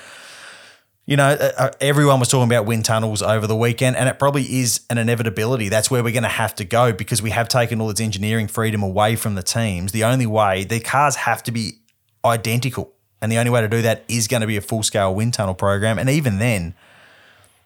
you 1.04 1.16
know, 1.16 1.28
uh, 1.28 1.52
uh, 1.58 1.70
everyone 1.80 2.20
was 2.20 2.28
talking 2.28 2.48
about 2.48 2.64
wind 2.64 2.86
tunnels 2.86 3.20
over 3.20 3.46
the 3.46 3.54
weekend, 3.54 3.96
and 3.96 4.08
it 4.08 4.18
probably 4.18 4.44
is 4.60 4.80
an 4.88 4.96
inevitability. 4.96 5.68
That's 5.68 5.90
where 5.90 6.02
we're 6.02 6.12
going 6.12 6.22
to 6.22 6.28
have 6.30 6.54
to 6.56 6.64
go 6.64 6.92
because 6.92 7.20
we 7.20 7.30
have 7.30 7.48
taken 7.48 7.80
all 7.80 7.90
its 7.90 8.00
engineering 8.00 8.48
freedom 8.48 8.82
away 8.82 9.14
from 9.16 9.34
the 9.34 9.42
teams. 9.42 9.92
The 9.92 10.04
only 10.04 10.26
way, 10.26 10.64
the 10.64 10.80
cars 10.80 11.16
have 11.16 11.42
to 11.44 11.52
be 11.52 11.72
identical. 12.24 12.92
And 13.20 13.30
the 13.30 13.36
only 13.38 13.50
way 13.50 13.60
to 13.60 13.68
do 13.68 13.82
that 13.82 14.04
is 14.08 14.26
going 14.26 14.40
to 14.40 14.46
be 14.46 14.56
a 14.56 14.60
full 14.62 14.82
scale 14.82 15.14
wind 15.14 15.34
tunnel 15.34 15.54
program. 15.54 15.98
And 15.98 16.08
even 16.08 16.38
then, 16.38 16.74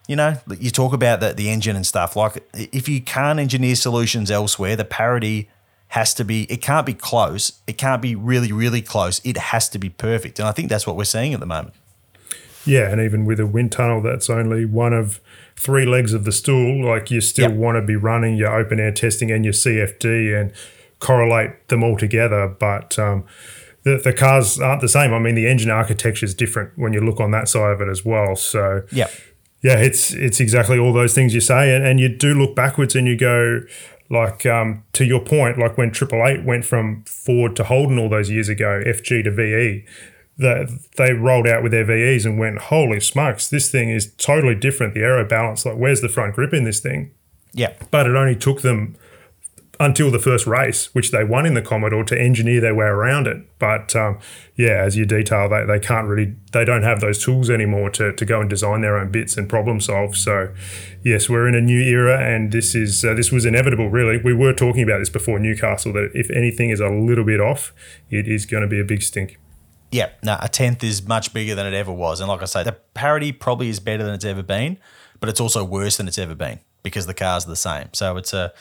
you 0.07 0.15
know, 0.15 0.37
you 0.59 0.71
talk 0.71 0.93
about 0.93 1.19
the, 1.19 1.33
the 1.33 1.49
engine 1.49 1.75
and 1.75 1.85
stuff. 1.85 2.15
Like, 2.15 2.47
if 2.53 2.87
you 2.87 3.01
can't 3.01 3.39
engineer 3.39 3.75
solutions 3.75 4.31
elsewhere, 4.31 4.75
the 4.75 4.85
parity 4.85 5.49
has 5.89 6.13
to 6.15 6.23
be, 6.23 6.43
it 6.43 6.61
can't 6.61 6.85
be 6.85 6.93
close. 6.93 7.59
It 7.67 7.77
can't 7.77 8.01
be 8.01 8.15
really, 8.15 8.51
really 8.51 8.81
close. 8.81 9.21
It 9.23 9.37
has 9.37 9.67
to 9.69 9.79
be 9.79 9.89
perfect. 9.89 10.39
And 10.39 10.47
I 10.47 10.53
think 10.53 10.69
that's 10.69 10.87
what 10.87 10.95
we're 10.95 11.03
seeing 11.03 11.33
at 11.33 11.41
the 11.41 11.45
moment. 11.45 11.75
Yeah. 12.65 12.89
And 12.89 13.01
even 13.01 13.25
with 13.25 13.39
a 13.39 13.45
wind 13.45 13.71
tunnel, 13.71 14.01
that's 14.01 14.29
only 14.29 14.65
one 14.65 14.93
of 14.93 15.19
three 15.55 15.85
legs 15.85 16.13
of 16.13 16.23
the 16.23 16.31
stool. 16.31 16.85
Like, 16.85 17.11
you 17.11 17.19
still 17.21 17.49
yep. 17.49 17.57
want 17.57 17.75
to 17.75 17.81
be 17.81 17.95
running 17.95 18.37
your 18.37 18.57
open 18.57 18.79
air 18.79 18.91
testing 18.91 19.29
and 19.31 19.43
your 19.43 19.53
CFD 19.53 20.39
and 20.39 20.53
correlate 20.99 21.67
them 21.67 21.83
all 21.83 21.97
together. 21.97 22.47
But, 22.47 22.97
um, 22.97 23.25
the, 23.83 23.97
the 23.97 24.11
cars 24.11 24.59
aren't 24.59 24.81
the 24.81 24.89
same. 24.89 25.13
I 25.13 25.19
mean, 25.19 25.35
the 25.35 25.47
engine 25.47 25.71
architecture 25.71 26.25
is 26.25 26.35
different 26.35 26.73
when 26.75 26.91
you 26.91 26.99
look 26.99 27.21
on 27.21 27.31
that 27.31 27.47
side 27.47 27.71
of 27.71 27.79
it 27.79 27.87
as 27.87 28.03
well. 28.03 28.35
So, 28.35 28.83
yeah, 28.91 29.07
yeah, 29.61 29.77
it's 29.77 30.13
it's 30.13 30.39
exactly 30.39 30.77
all 30.77 30.93
those 30.93 31.13
things 31.13 31.33
you 31.33 31.41
say, 31.41 31.75
and, 31.75 31.85
and 31.85 31.99
you 31.99 32.09
do 32.09 32.33
look 32.33 32.55
backwards 32.55 32.95
and 32.95 33.07
you 33.07 33.17
go, 33.17 33.61
like 34.09 34.45
um, 34.45 34.83
to 34.93 35.03
your 35.03 35.19
point, 35.19 35.57
like 35.57 35.77
when 35.77 35.91
Triple 35.91 36.25
Eight 36.25 36.43
went 36.43 36.65
from 36.65 37.03
Ford 37.05 37.55
to 37.55 37.63
Holden 37.63 37.97
all 37.97 38.09
those 38.09 38.29
years 38.29 38.49
ago, 38.49 38.83
FG 38.85 39.23
to 39.23 39.31
VE, 39.31 39.85
that 40.37 40.69
they 40.97 41.13
rolled 41.13 41.47
out 41.47 41.63
with 41.63 41.71
their 41.71 41.83
VEs 41.83 42.25
and 42.25 42.37
went, 42.37 42.59
holy 42.59 42.99
smokes, 42.99 43.49
this 43.49 43.71
thing 43.71 43.89
is 43.89 44.13
totally 44.17 44.55
different. 44.55 44.93
The 44.93 45.01
aero 45.01 45.25
balance, 45.25 45.65
like 45.65 45.77
where's 45.77 46.01
the 46.01 46.09
front 46.09 46.35
grip 46.35 46.53
in 46.53 46.63
this 46.63 46.79
thing? 46.79 47.11
Yeah, 47.53 47.73
but 47.89 48.05
it 48.05 48.15
only 48.15 48.35
took 48.35 48.61
them 48.61 48.95
until 49.79 50.09
the 50.09 50.19
first 50.19 50.47
race, 50.47 50.93
which 50.93 51.11
they 51.11 51.23
won 51.23 51.45
in 51.45 51.53
the 51.53 51.61
Commodore, 51.61 52.03
to 52.05 52.19
engineer 52.19 52.59
their 52.59 52.73
way 52.73 52.85
around 52.85 53.27
it. 53.27 53.45
But 53.59 53.95
um, 53.95 54.19
yeah, 54.55 54.83
as 54.83 54.97
you 54.97 55.05
detail, 55.05 55.49
they, 55.49 55.65
they 55.65 55.79
can't 55.79 56.07
really, 56.07 56.35
they 56.51 56.65
don't 56.65 56.83
have 56.83 56.99
those 56.99 57.23
tools 57.23 57.49
anymore 57.49 57.89
to, 57.91 58.13
to 58.13 58.25
go 58.25 58.41
and 58.41 58.49
design 58.49 58.81
their 58.81 58.97
own 58.97 59.11
bits 59.11 59.37
and 59.37 59.47
problem 59.47 59.79
solve. 59.79 60.17
So 60.17 60.53
yes, 61.03 61.29
we're 61.29 61.47
in 61.47 61.55
a 61.55 61.61
new 61.61 61.81
era, 61.81 62.19
and 62.19 62.51
this 62.51 62.75
is 62.75 63.05
uh, 63.05 63.13
this 63.13 63.31
was 63.31 63.45
inevitable. 63.45 63.89
Really, 63.89 64.17
we 64.17 64.33
were 64.33 64.53
talking 64.53 64.83
about 64.83 64.99
this 64.99 65.09
before 65.09 65.39
Newcastle 65.39 65.93
that 65.93 66.11
if 66.13 66.29
anything 66.31 66.69
is 66.69 66.79
a 66.79 66.89
little 66.89 67.23
bit 67.23 67.39
off, 67.39 67.73
it 68.09 68.27
is 68.27 68.45
going 68.45 68.61
to 68.61 68.67
be 68.67 68.79
a 68.79 68.85
big 68.85 69.01
stink. 69.01 69.39
Yeah, 69.91 70.09
no, 70.21 70.37
a 70.41 70.49
tenth 70.49 70.83
is 70.83 71.07
much 71.07 71.33
bigger 71.33 71.55
than 71.55 71.65
it 71.65 71.73
ever 71.73 71.93
was, 71.93 72.19
and 72.19 72.27
like 72.27 72.41
I 72.41 72.45
say, 72.45 72.63
the 72.63 72.73
parity 72.93 73.31
probably 73.31 73.69
is 73.69 73.79
better 73.79 74.03
than 74.03 74.15
it's 74.15 74.25
ever 74.25 74.43
been, 74.43 74.79
but 75.19 75.29
it's 75.29 75.39
also 75.39 75.63
worse 75.63 75.97
than 75.97 76.07
it's 76.07 76.17
ever 76.17 76.35
been 76.35 76.59
because 76.83 77.05
the 77.05 77.13
cars 77.13 77.45
are 77.45 77.49
the 77.49 77.55
same. 77.55 77.89
So 77.93 78.17
it's 78.17 78.33
a 78.33 78.53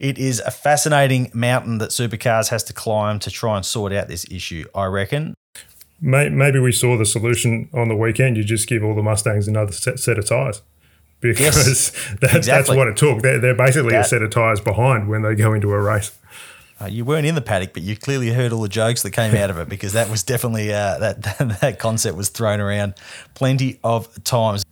it 0.00 0.18
is 0.18 0.40
a 0.40 0.50
fascinating 0.50 1.30
mountain 1.34 1.78
that 1.78 1.90
Supercars 1.90 2.48
has 2.48 2.64
to 2.64 2.72
climb 2.72 3.18
to 3.20 3.30
try 3.30 3.56
and 3.56 3.64
sort 3.64 3.92
out 3.92 4.08
this 4.08 4.26
issue, 4.30 4.64
I 4.74 4.86
reckon. 4.86 5.34
Maybe 6.00 6.58
we 6.58 6.72
saw 6.72 6.96
the 6.96 7.04
solution 7.04 7.68
on 7.74 7.88
the 7.88 7.94
weekend. 7.94 8.38
You 8.38 8.42
just 8.42 8.66
give 8.66 8.82
all 8.82 8.94
the 8.94 9.02
Mustangs 9.02 9.46
another 9.46 9.72
set 9.72 10.18
of 10.18 10.24
tyres 10.24 10.62
because 11.20 11.40
yes, 11.40 11.90
that, 12.20 12.34
exactly. 12.34 12.40
that's 12.50 12.68
what 12.70 12.88
it 12.88 12.96
took. 12.96 13.20
They're, 13.20 13.38
they're 13.38 13.54
basically 13.54 13.90
that, 13.90 14.06
a 14.06 14.08
set 14.08 14.22
of 14.22 14.30
tyres 14.30 14.62
behind 14.62 15.10
when 15.10 15.20
they 15.20 15.34
go 15.34 15.52
into 15.52 15.70
a 15.70 15.80
race. 15.80 16.16
Uh, 16.80 16.86
you 16.86 17.04
weren't 17.04 17.26
in 17.26 17.34
the 17.34 17.42
paddock, 17.42 17.74
but 17.74 17.82
you 17.82 17.94
clearly 17.94 18.30
heard 18.30 18.52
all 18.52 18.62
the 18.62 18.68
jokes 18.68 19.02
that 19.02 19.10
came 19.10 19.34
out 19.34 19.50
of 19.50 19.58
it 19.58 19.68
because 19.68 19.92
that 19.92 20.08
was 20.08 20.22
definitely 20.22 20.72
uh, 20.72 20.98
that 20.98 21.22
that 21.60 21.78
concept 21.78 22.16
was 22.16 22.30
thrown 22.30 22.58
around 22.58 22.94
plenty 23.34 23.78
of 23.84 24.24
times 24.24 24.64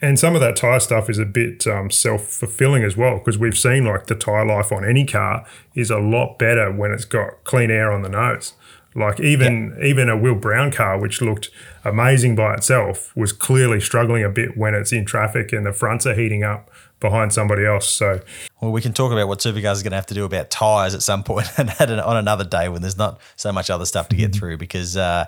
and 0.00 0.18
some 0.18 0.34
of 0.34 0.40
that 0.40 0.56
tire 0.56 0.80
stuff 0.80 1.10
is 1.10 1.18
a 1.18 1.24
bit 1.24 1.66
um, 1.66 1.90
self 1.90 2.22
fulfilling 2.22 2.84
as 2.84 2.96
well 2.96 3.18
because 3.18 3.38
we've 3.38 3.58
seen 3.58 3.84
like 3.84 4.06
the 4.06 4.14
tire 4.14 4.46
life 4.46 4.70
on 4.70 4.84
any 4.84 5.04
car 5.04 5.44
is 5.74 5.90
a 5.90 5.98
lot 5.98 6.38
better 6.38 6.70
when 6.72 6.92
it's 6.92 7.04
got 7.04 7.44
clean 7.44 7.70
air 7.70 7.92
on 7.92 8.02
the 8.02 8.08
nose. 8.08 8.54
Like 8.94 9.20
even 9.20 9.76
even 9.82 10.08
a 10.08 10.16
Will 10.16 10.34
Brown 10.34 10.70
car, 10.70 10.98
which 10.98 11.20
looked 11.20 11.50
amazing 11.84 12.34
by 12.36 12.54
itself, 12.54 13.14
was 13.16 13.32
clearly 13.32 13.80
struggling 13.80 14.24
a 14.24 14.30
bit 14.30 14.56
when 14.56 14.74
it's 14.74 14.92
in 14.92 15.04
traffic 15.04 15.52
and 15.52 15.66
the 15.66 15.72
fronts 15.72 16.06
are 16.06 16.14
heating 16.14 16.42
up 16.42 16.70
behind 17.00 17.32
somebody 17.32 17.64
else. 17.64 17.88
So 17.88 18.20
Well, 18.60 18.72
we 18.72 18.80
can 18.80 18.92
talk 18.92 19.12
about 19.12 19.28
what 19.28 19.40
Supercars 19.40 19.74
is 19.74 19.82
going 19.82 19.92
to 19.92 19.96
have 19.96 20.06
to 20.06 20.14
do 20.14 20.24
about 20.24 20.50
tyres 20.50 20.94
at 20.94 21.02
some 21.02 21.22
point 21.22 21.48
and 21.58 21.70
on 22.00 22.16
another 22.16 22.44
day 22.44 22.68
when 22.68 22.82
there's 22.82 22.98
not 22.98 23.20
so 23.36 23.52
much 23.52 23.70
other 23.70 23.86
stuff 23.86 24.08
to 24.08 24.16
get 24.16 24.34
through 24.34 24.56
because 24.56 24.96
uh, 24.96 25.26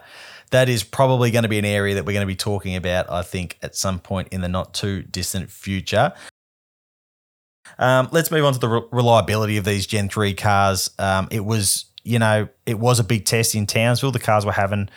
that 0.50 0.68
is 0.68 0.82
probably 0.82 1.30
going 1.30 1.44
to 1.44 1.48
be 1.48 1.58
an 1.58 1.64
area 1.64 1.94
that 1.94 2.04
we're 2.04 2.12
going 2.12 2.26
to 2.26 2.26
be 2.26 2.36
talking 2.36 2.76
about, 2.76 3.10
I 3.10 3.22
think, 3.22 3.58
at 3.62 3.74
some 3.74 3.98
point 3.98 4.28
in 4.28 4.40
the 4.40 4.48
not 4.48 4.74
too 4.74 5.02
distant 5.02 5.50
future. 5.50 6.12
Um, 7.78 8.08
let's 8.10 8.30
move 8.30 8.44
on 8.44 8.52
to 8.52 8.58
the 8.58 8.68
re- 8.68 8.82
reliability 8.90 9.56
of 9.56 9.64
these 9.64 9.86
Gen 9.86 10.08
3 10.08 10.34
cars. 10.34 10.90
Um, 10.98 11.28
it 11.30 11.44
was, 11.44 11.86
you 12.02 12.18
know, 12.18 12.48
it 12.66 12.78
was 12.78 12.98
a 12.98 13.04
big 13.04 13.24
test 13.24 13.54
in 13.54 13.66
Townsville. 13.66 14.10
The 14.10 14.18
cars 14.18 14.44
were 14.44 14.52
having 14.52 14.88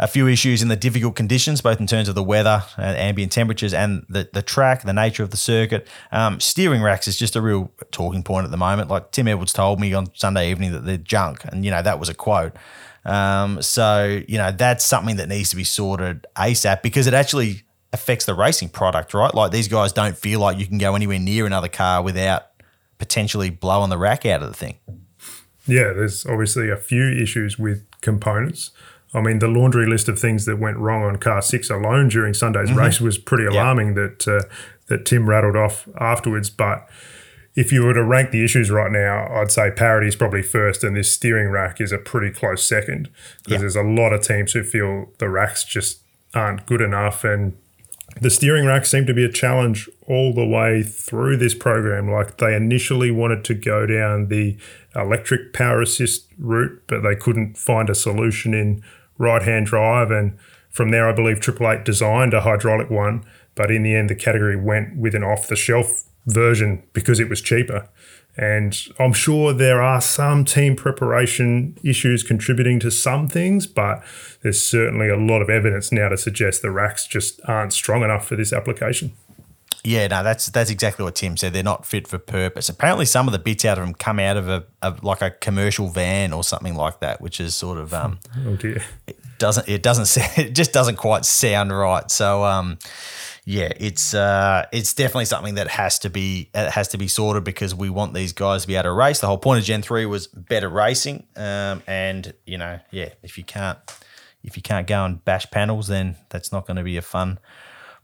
a 0.00 0.08
few 0.08 0.26
issues 0.26 0.62
in 0.62 0.68
the 0.68 0.76
difficult 0.76 1.14
conditions, 1.14 1.60
both 1.60 1.78
in 1.78 1.86
terms 1.86 2.08
of 2.08 2.14
the 2.14 2.22
weather, 2.22 2.64
uh, 2.78 2.82
ambient 2.82 3.30
temperatures, 3.30 3.74
and 3.74 4.04
the, 4.08 4.28
the 4.32 4.40
track, 4.40 4.82
the 4.82 4.94
nature 4.94 5.22
of 5.22 5.30
the 5.30 5.36
circuit. 5.36 5.86
Um, 6.10 6.40
steering 6.40 6.80
racks 6.82 7.06
is 7.06 7.18
just 7.18 7.36
a 7.36 7.42
real 7.42 7.70
talking 7.90 8.22
point 8.22 8.46
at 8.46 8.50
the 8.50 8.56
moment. 8.56 8.88
Like 8.88 9.12
Tim 9.12 9.28
Edwards 9.28 9.52
told 9.52 9.78
me 9.78 9.92
on 9.92 10.06
Sunday 10.14 10.50
evening 10.50 10.72
that 10.72 10.86
they're 10.86 10.96
junk, 10.96 11.44
and 11.44 11.66
you 11.66 11.70
know 11.70 11.82
that 11.82 12.00
was 12.00 12.08
a 12.08 12.14
quote. 12.14 12.56
Um, 13.04 13.60
so 13.60 14.22
you 14.26 14.38
know 14.38 14.50
that's 14.50 14.84
something 14.84 15.16
that 15.16 15.28
needs 15.28 15.50
to 15.50 15.56
be 15.56 15.64
sorted 15.64 16.26
ASAP 16.34 16.80
because 16.80 17.06
it 17.06 17.14
actually 17.14 17.62
affects 17.92 18.24
the 18.24 18.34
racing 18.34 18.70
product, 18.70 19.12
right? 19.12 19.34
Like 19.34 19.52
these 19.52 19.68
guys 19.68 19.92
don't 19.92 20.16
feel 20.16 20.40
like 20.40 20.58
you 20.58 20.66
can 20.66 20.78
go 20.78 20.94
anywhere 20.94 21.18
near 21.18 21.44
another 21.44 21.68
car 21.68 22.02
without 22.02 22.44
potentially 22.96 23.50
blowing 23.50 23.90
the 23.90 23.98
rack 23.98 24.24
out 24.24 24.42
of 24.42 24.48
the 24.48 24.54
thing. 24.56 24.78
yeah, 25.66 25.92
there's 25.92 26.24
obviously 26.24 26.70
a 26.70 26.76
few 26.76 27.10
issues 27.10 27.58
with 27.58 27.84
components. 28.00 28.70
I 29.12 29.20
mean, 29.20 29.40
the 29.40 29.48
laundry 29.48 29.86
list 29.86 30.08
of 30.08 30.18
things 30.18 30.44
that 30.46 30.58
went 30.58 30.76
wrong 30.78 31.02
on 31.02 31.16
car 31.16 31.42
six 31.42 31.68
alone 31.70 32.08
during 32.08 32.32
Sunday's 32.34 32.72
race 32.72 33.00
was 33.00 33.18
pretty 33.18 33.44
alarming. 33.46 33.94
That 33.94 34.28
uh, 34.28 34.42
that 34.86 35.04
Tim 35.06 35.28
rattled 35.28 35.56
off 35.56 35.88
afterwards. 35.98 36.48
But 36.50 36.88
if 37.56 37.72
you 37.72 37.84
were 37.84 37.94
to 37.94 38.04
rank 38.04 38.30
the 38.30 38.44
issues 38.44 38.70
right 38.70 38.92
now, 38.92 39.26
I'd 39.34 39.50
say 39.50 39.70
parity 39.72 40.06
is 40.06 40.14
probably 40.16 40.42
first, 40.42 40.84
and 40.84 40.96
this 40.96 41.10
steering 41.12 41.48
rack 41.50 41.80
is 41.80 41.90
a 41.90 41.98
pretty 41.98 42.30
close 42.32 42.64
second 42.64 43.08
because 43.38 43.52
Yeah. 43.54 43.58
there's 43.58 43.76
a 43.76 43.82
lot 43.82 44.12
of 44.12 44.22
teams 44.22 44.52
who 44.52 44.62
feel 44.62 45.10
the 45.18 45.28
racks 45.28 45.64
just 45.64 46.00
aren't 46.32 46.64
good 46.66 46.80
enough 46.80 47.24
and 47.24 47.54
the 48.20 48.30
steering 48.30 48.66
rack 48.66 48.84
seemed 48.86 49.06
to 49.06 49.14
be 49.14 49.24
a 49.24 49.30
challenge 49.30 49.88
all 50.06 50.32
the 50.32 50.44
way 50.46 50.82
through 50.82 51.36
this 51.36 51.54
program. 51.54 52.10
Like 52.10 52.38
they 52.38 52.54
initially 52.56 53.10
wanted 53.12 53.44
to 53.44 53.54
go 53.54 53.86
down 53.86 54.28
the 54.28 54.56
electric 54.96 55.52
power 55.52 55.80
assist 55.82 56.26
route, 56.38 56.82
but 56.88 57.02
they 57.02 57.14
couldn't 57.14 57.56
find 57.56 57.88
a 57.88 57.94
solution 57.94 58.52
in 58.52 58.82
right 59.20 59.42
hand 59.42 59.66
drive. 59.66 60.10
And 60.10 60.36
from 60.70 60.90
there, 60.90 61.08
I 61.08 61.12
believe 61.12 61.38
Triple 61.38 61.70
Eight 61.70 61.84
designed 61.84 62.34
a 62.34 62.40
hydraulic 62.40 62.90
one, 62.90 63.24
but 63.54 63.70
in 63.70 63.84
the 63.84 63.94
end, 63.94 64.10
the 64.10 64.16
category 64.16 64.56
went 64.56 64.96
with 64.96 65.14
an 65.14 65.22
off 65.22 65.46
the 65.46 65.56
shelf 65.56 66.04
version 66.26 66.82
because 66.92 67.20
it 67.20 67.28
was 67.28 67.40
cheaper. 67.40 67.88
And 68.36 68.76
I'm 68.98 69.12
sure 69.12 69.52
there 69.52 69.82
are 69.82 70.00
some 70.00 70.44
team 70.44 70.76
preparation 70.76 71.76
issues 71.84 72.22
contributing 72.22 72.80
to 72.80 72.90
some 72.90 73.28
things, 73.28 73.66
but 73.66 74.02
there's 74.42 74.62
certainly 74.62 75.08
a 75.08 75.16
lot 75.16 75.42
of 75.42 75.50
evidence 75.50 75.92
now 75.92 76.08
to 76.08 76.16
suggest 76.16 76.62
the 76.62 76.70
racks 76.70 77.06
just 77.06 77.40
aren't 77.44 77.72
strong 77.72 78.02
enough 78.02 78.26
for 78.26 78.36
this 78.36 78.52
application. 78.52 79.12
Yeah, 79.82 80.08
no, 80.08 80.22
that's 80.22 80.46
that's 80.46 80.70
exactly 80.70 81.04
what 81.04 81.14
Tim 81.14 81.36
said. 81.36 81.52
They're 81.54 81.62
not 81.62 81.86
fit 81.86 82.06
for 82.06 82.18
purpose. 82.18 82.68
Apparently, 82.68 83.06
some 83.06 83.26
of 83.26 83.32
the 83.32 83.38
bits 83.38 83.64
out 83.64 83.78
of 83.78 83.84
them 83.84 83.94
come 83.94 84.18
out 84.18 84.36
of 84.36 84.48
a, 84.48 84.64
a 84.82 84.94
like 85.02 85.22
a 85.22 85.30
commercial 85.30 85.88
van 85.88 86.32
or 86.32 86.44
something 86.44 86.74
like 86.74 87.00
that, 87.00 87.20
which 87.20 87.40
is 87.40 87.54
sort 87.54 87.78
of 87.78 87.94
um, 87.94 88.18
Oh 88.46 88.56
dear. 88.56 88.82
it 89.06 89.18
doesn't 89.38 89.68
it 89.68 89.82
doesn't 89.82 90.38
it 90.38 90.54
just 90.54 90.72
doesn't 90.72 90.96
quite 90.96 91.24
sound 91.24 91.72
right. 91.72 92.10
So 92.10 92.44
um, 92.44 92.78
yeah, 93.46 93.72
it's 93.76 94.12
uh, 94.12 94.66
it's 94.70 94.92
definitely 94.92 95.24
something 95.24 95.54
that 95.54 95.68
has 95.68 95.98
to 96.00 96.10
be 96.10 96.50
it 96.54 96.70
has 96.72 96.88
to 96.88 96.98
be 96.98 97.08
sorted 97.08 97.44
because 97.44 97.74
we 97.74 97.88
want 97.88 98.12
these 98.12 98.34
guys 98.34 98.62
to 98.62 98.68
be 98.68 98.74
able 98.74 98.84
to 98.84 98.92
race. 98.92 99.20
The 99.20 99.28
whole 99.28 99.38
point 99.38 99.60
of 99.60 99.64
Gen 99.64 99.80
three 99.80 100.04
was 100.04 100.26
better 100.26 100.68
racing, 100.68 101.26
um, 101.36 101.82
and 101.86 102.34
you 102.44 102.58
know, 102.58 102.80
yeah, 102.90 103.10
if 103.22 103.38
you 103.38 103.44
can't 103.44 103.78
if 104.42 104.56
you 104.56 104.62
can't 104.62 104.86
go 104.86 105.04
and 105.06 105.24
bash 105.24 105.50
panels, 105.50 105.88
then 105.88 106.16
that's 106.28 106.52
not 106.52 106.66
going 106.66 106.76
to 106.76 106.82
be 106.82 106.96
a 106.98 107.02
fun 107.02 107.38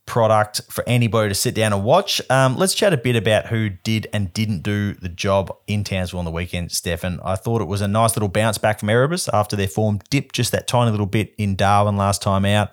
product 0.06 0.60
for 0.70 0.84
anybody 0.86 1.28
to 1.28 1.34
sit 1.34 1.54
down 1.54 1.72
and 1.72 1.84
watch. 1.84 2.22
Um, 2.30 2.56
let's 2.56 2.75
chat 2.75 2.94
a 2.94 2.96
bit 2.96 3.16
about 3.16 3.46
who 3.46 3.68
did 3.68 4.06
and 4.12 4.32
didn't 4.32 4.62
do 4.62 4.94
the 4.94 5.08
job 5.08 5.54
in 5.66 5.84
Townsville 5.84 6.20
on 6.20 6.25
the 6.25 6.30
weekend, 6.30 6.72
Stefan. 6.72 7.20
I 7.25 7.34
thought 7.34 7.60
it 7.60 7.66
was 7.66 7.80
a 7.80 7.88
nice 7.88 8.16
little 8.16 8.28
bounce 8.28 8.56
back 8.56 8.80
from 8.80 8.88
Erebus 8.88 9.28
after 9.32 9.56
their 9.56 9.68
form 9.68 10.00
dipped 10.08 10.34
just 10.34 10.52
that 10.52 10.66
tiny 10.66 10.90
little 10.90 11.06
bit 11.06 11.34
in 11.36 11.56
Darwin 11.56 11.96
last 11.96 12.22
time 12.22 12.44
out. 12.44 12.70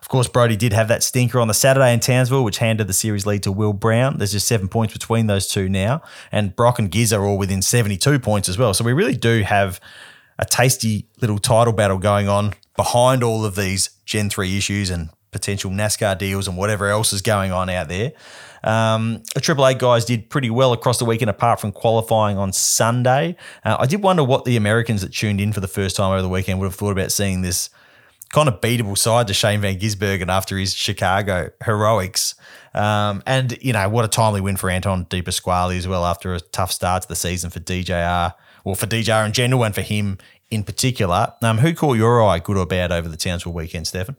Of 0.00 0.08
course, 0.08 0.28
Brodie 0.28 0.56
did 0.56 0.72
have 0.72 0.88
that 0.88 1.02
stinker 1.02 1.38
on 1.38 1.48
the 1.48 1.54
Saturday 1.54 1.92
in 1.92 2.00
Townsville, 2.00 2.42
which 2.42 2.58
handed 2.58 2.86
the 2.86 2.92
series 2.92 3.26
lead 3.26 3.42
to 3.42 3.52
Will 3.52 3.72
Brown. 3.72 4.18
There's 4.18 4.32
just 4.32 4.48
seven 4.48 4.68
points 4.68 4.92
between 4.92 5.26
those 5.26 5.46
two 5.46 5.68
now. 5.68 6.02
And 6.32 6.56
Brock 6.56 6.78
and 6.78 6.90
Giz 6.90 7.12
are 7.12 7.24
all 7.24 7.38
within 7.38 7.62
72 7.62 8.18
points 8.20 8.48
as 8.48 8.58
well. 8.58 8.74
So 8.74 8.84
we 8.84 8.92
really 8.92 9.16
do 9.16 9.42
have 9.42 9.80
a 10.38 10.44
tasty 10.44 11.06
little 11.20 11.38
title 11.38 11.72
battle 11.72 11.98
going 11.98 12.28
on 12.28 12.54
behind 12.76 13.22
all 13.22 13.44
of 13.44 13.56
these 13.56 13.90
Gen 14.06 14.30
3 14.30 14.56
issues 14.56 14.88
and 14.90 15.10
potential 15.30 15.70
NASCAR 15.70 16.18
deals 16.18 16.48
and 16.48 16.56
whatever 16.56 16.88
else 16.88 17.12
is 17.12 17.22
going 17.22 17.52
on 17.52 17.70
out 17.70 17.88
there. 17.88 18.12
Um, 18.62 19.22
the 19.34 19.40
Triple 19.40 19.66
Eight 19.66 19.78
guys 19.78 20.04
did 20.04 20.28
pretty 20.28 20.50
well 20.50 20.72
across 20.72 20.98
the 20.98 21.04
weekend, 21.04 21.30
apart 21.30 21.60
from 21.60 21.72
qualifying 21.72 22.36
on 22.36 22.52
Sunday. 22.52 23.36
Uh, 23.64 23.76
I 23.78 23.86
did 23.86 24.02
wonder 24.02 24.24
what 24.24 24.44
the 24.44 24.56
Americans 24.56 25.02
that 25.02 25.12
tuned 25.12 25.40
in 25.40 25.52
for 25.52 25.60
the 25.60 25.68
first 25.68 25.96
time 25.96 26.12
over 26.12 26.22
the 26.22 26.28
weekend 26.28 26.60
would 26.60 26.66
have 26.66 26.74
thought 26.74 26.92
about 26.92 27.12
seeing 27.12 27.42
this 27.42 27.70
kind 28.30 28.48
of 28.48 28.60
beatable 28.60 28.96
side 28.96 29.26
to 29.26 29.34
Shane 29.34 29.60
Van 29.60 29.78
Gisbergen 29.78 30.28
after 30.28 30.56
his 30.56 30.74
Chicago 30.74 31.50
heroics. 31.64 32.34
Um, 32.74 33.22
and, 33.26 33.58
you 33.60 33.72
know, 33.72 33.88
what 33.88 34.04
a 34.04 34.08
timely 34.08 34.40
win 34.40 34.56
for 34.56 34.70
Anton 34.70 35.06
De 35.08 35.20
Pasquale 35.22 35.76
as 35.76 35.88
well 35.88 36.04
after 36.04 36.34
a 36.34 36.40
tough 36.40 36.70
start 36.70 37.02
to 37.02 37.08
the 37.08 37.16
season 37.16 37.50
for 37.50 37.58
DJR, 37.58 38.34
or 38.64 38.76
for 38.76 38.86
DJR 38.86 39.26
in 39.26 39.32
general 39.32 39.64
and 39.64 39.74
for 39.74 39.82
him 39.82 40.18
in 40.50 40.62
particular. 40.62 41.32
Um, 41.42 41.58
who 41.58 41.74
caught 41.74 41.96
your 41.96 42.22
eye, 42.22 42.38
good 42.38 42.56
or 42.56 42.66
bad, 42.66 42.92
over 42.92 43.08
the 43.08 43.16
Townsville 43.16 43.52
weekend, 43.52 43.88
Stefan? 43.88 44.16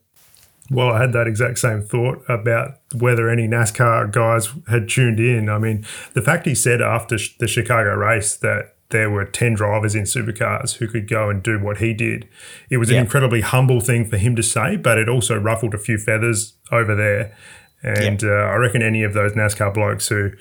Well, 0.72 0.90
I 0.92 1.02
had 1.02 1.12
that 1.12 1.28
exact 1.28 1.60
same 1.60 1.82
thought 1.82 2.24
about 2.30 2.78
whether 2.96 3.30
any 3.30 3.46
NASCAR 3.46 4.10
guys 4.12 4.50
had 4.70 4.88
tuned 4.88 5.20
in. 5.20 5.50
I 5.50 5.58
mean, 5.58 5.86
the 6.14 6.22
fact 6.22 6.46
he 6.48 6.56
said 6.56 6.82
after 6.82 7.18
the 7.40 7.48
Chicago 7.48 7.94
race 7.96 8.38
that 8.38 8.76
there 8.90 9.10
were 9.10 9.26
10 9.26 9.54
drivers 9.56 9.96
in 9.96 10.04
supercars 10.04 10.76
who 10.78 10.88
could 10.88 11.10
go 11.10 11.30
and 11.30 11.44
do 11.44 11.60
what 11.60 11.80
he 11.80 11.94
did, 11.94 12.26
it 12.70 12.78
was 12.78 12.90
Yeah. 12.90 12.98
an 13.00 13.04
incredibly 13.04 13.42
humble 13.42 13.82
thing 13.82 14.06
for 14.06 14.16
him 14.16 14.34
to 14.38 14.44
say, 14.44 14.78
but 14.78 14.98
it 14.98 15.10
also 15.10 15.36
ruffled 15.38 15.74
a 15.74 15.78
few 15.78 15.98
feathers 15.98 16.54
over 16.72 16.96
there. 16.96 17.36
And 17.84 18.24
uh, 18.24 18.28
I 18.28 18.56
reckon 18.56 18.82
any 18.82 19.04
of 19.04 19.14
those 19.14 19.34
NASCAR 19.34 19.74
blokes 19.74 20.08
who, 20.08 20.32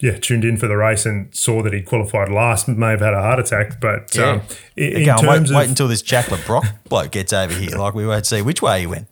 yeah, 0.00 0.18
tuned 0.18 0.44
in 0.44 0.58
for 0.58 0.68
the 0.68 0.76
race 0.76 1.06
and 1.06 1.34
saw 1.34 1.62
that 1.62 1.72
he 1.72 1.80
qualified 1.80 2.28
last 2.28 2.68
may 2.68 2.90
have 2.90 3.00
had 3.00 3.14
a 3.14 3.22
heart 3.22 3.38
attack. 3.38 3.80
But 3.80 4.18
um, 4.18 4.42
in, 4.76 4.96
in 4.98 5.04
going, 5.06 5.18
terms 5.18 5.28
wait, 5.28 5.50
of 5.50 5.56
wait 5.56 5.68
until 5.70 5.88
this 5.88 6.02
Jack 6.02 6.30
Le 6.30 6.36
Brocq 6.38 6.66
bloke 6.90 7.12
gets 7.12 7.32
over 7.32 7.54
here. 7.54 7.70
Like, 7.78 7.94
we 7.94 8.06
won't 8.06 8.26
see 8.26 8.42
which 8.42 8.60
way 8.60 8.80
he 8.80 8.86
went. 8.86 9.06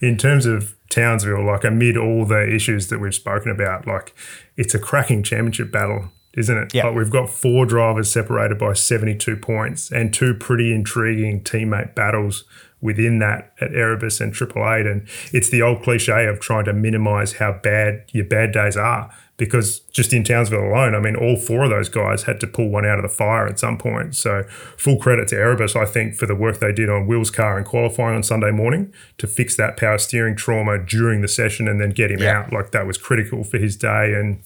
In 0.00 0.16
terms 0.16 0.46
of 0.46 0.74
Townsville, 0.90 1.44
like 1.44 1.64
amid 1.64 1.96
all 1.96 2.24
the 2.24 2.48
issues 2.52 2.88
that 2.88 3.00
we've 3.00 3.14
spoken 3.14 3.50
about, 3.50 3.86
like 3.86 4.14
it's 4.56 4.74
a 4.74 4.78
cracking 4.78 5.22
championship 5.22 5.72
battle, 5.72 6.10
isn't 6.34 6.56
it? 6.56 6.74
Yeah. 6.74 6.86
Like 6.86 6.96
we've 6.96 7.10
got 7.10 7.30
four 7.30 7.66
drivers 7.66 8.10
separated 8.10 8.58
by 8.58 8.74
72 8.74 9.36
points 9.36 9.90
and 9.90 10.12
two 10.12 10.34
pretty 10.34 10.72
intriguing 10.72 11.42
teammate 11.42 11.94
battles 11.94 12.44
within 12.80 13.18
that 13.18 13.52
at 13.60 13.74
Erebus 13.74 14.20
and 14.20 14.32
Triple 14.32 14.62
Eight. 14.68 14.86
And 14.86 15.08
it's 15.32 15.48
the 15.48 15.62
old 15.62 15.82
cliche 15.82 16.26
of 16.26 16.40
trying 16.40 16.66
to 16.66 16.72
minimize 16.72 17.34
how 17.34 17.52
bad 17.52 18.04
your 18.12 18.26
bad 18.26 18.52
days 18.52 18.76
are. 18.76 19.12
Because 19.38 19.80
just 19.92 20.14
in 20.14 20.24
Townsville 20.24 20.64
alone, 20.64 20.94
I 20.94 20.98
mean, 21.00 21.14
all 21.14 21.36
four 21.36 21.64
of 21.64 21.70
those 21.70 21.90
guys 21.90 22.22
had 22.22 22.40
to 22.40 22.46
pull 22.46 22.70
one 22.70 22.86
out 22.86 22.98
of 22.98 23.02
the 23.02 23.08
fire 23.10 23.46
at 23.46 23.58
some 23.58 23.76
point. 23.76 24.14
So, 24.14 24.44
full 24.78 24.98
credit 24.98 25.28
to 25.28 25.36
Erebus, 25.36 25.76
I 25.76 25.84
think, 25.84 26.14
for 26.14 26.24
the 26.24 26.34
work 26.34 26.58
they 26.58 26.72
did 26.72 26.88
on 26.88 27.06
Will's 27.06 27.30
car 27.30 27.58
and 27.58 27.66
qualifying 27.66 28.16
on 28.16 28.22
Sunday 28.22 28.50
morning 28.50 28.94
to 29.18 29.26
fix 29.26 29.54
that 29.56 29.76
power 29.76 29.98
steering 29.98 30.36
trauma 30.36 30.78
during 30.78 31.20
the 31.20 31.28
session 31.28 31.68
and 31.68 31.78
then 31.78 31.90
get 31.90 32.10
him 32.10 32.20
Yeah. 32.20 32.38
out. 32.38 32.52
Like, 32.52 32.70
that 32.70 32.86
was 32.86 32.96
critical 32.96 33.44
for 33.44 33.58
his 33.58 33.76
day. 33.76 34.14
And 34.14 34.38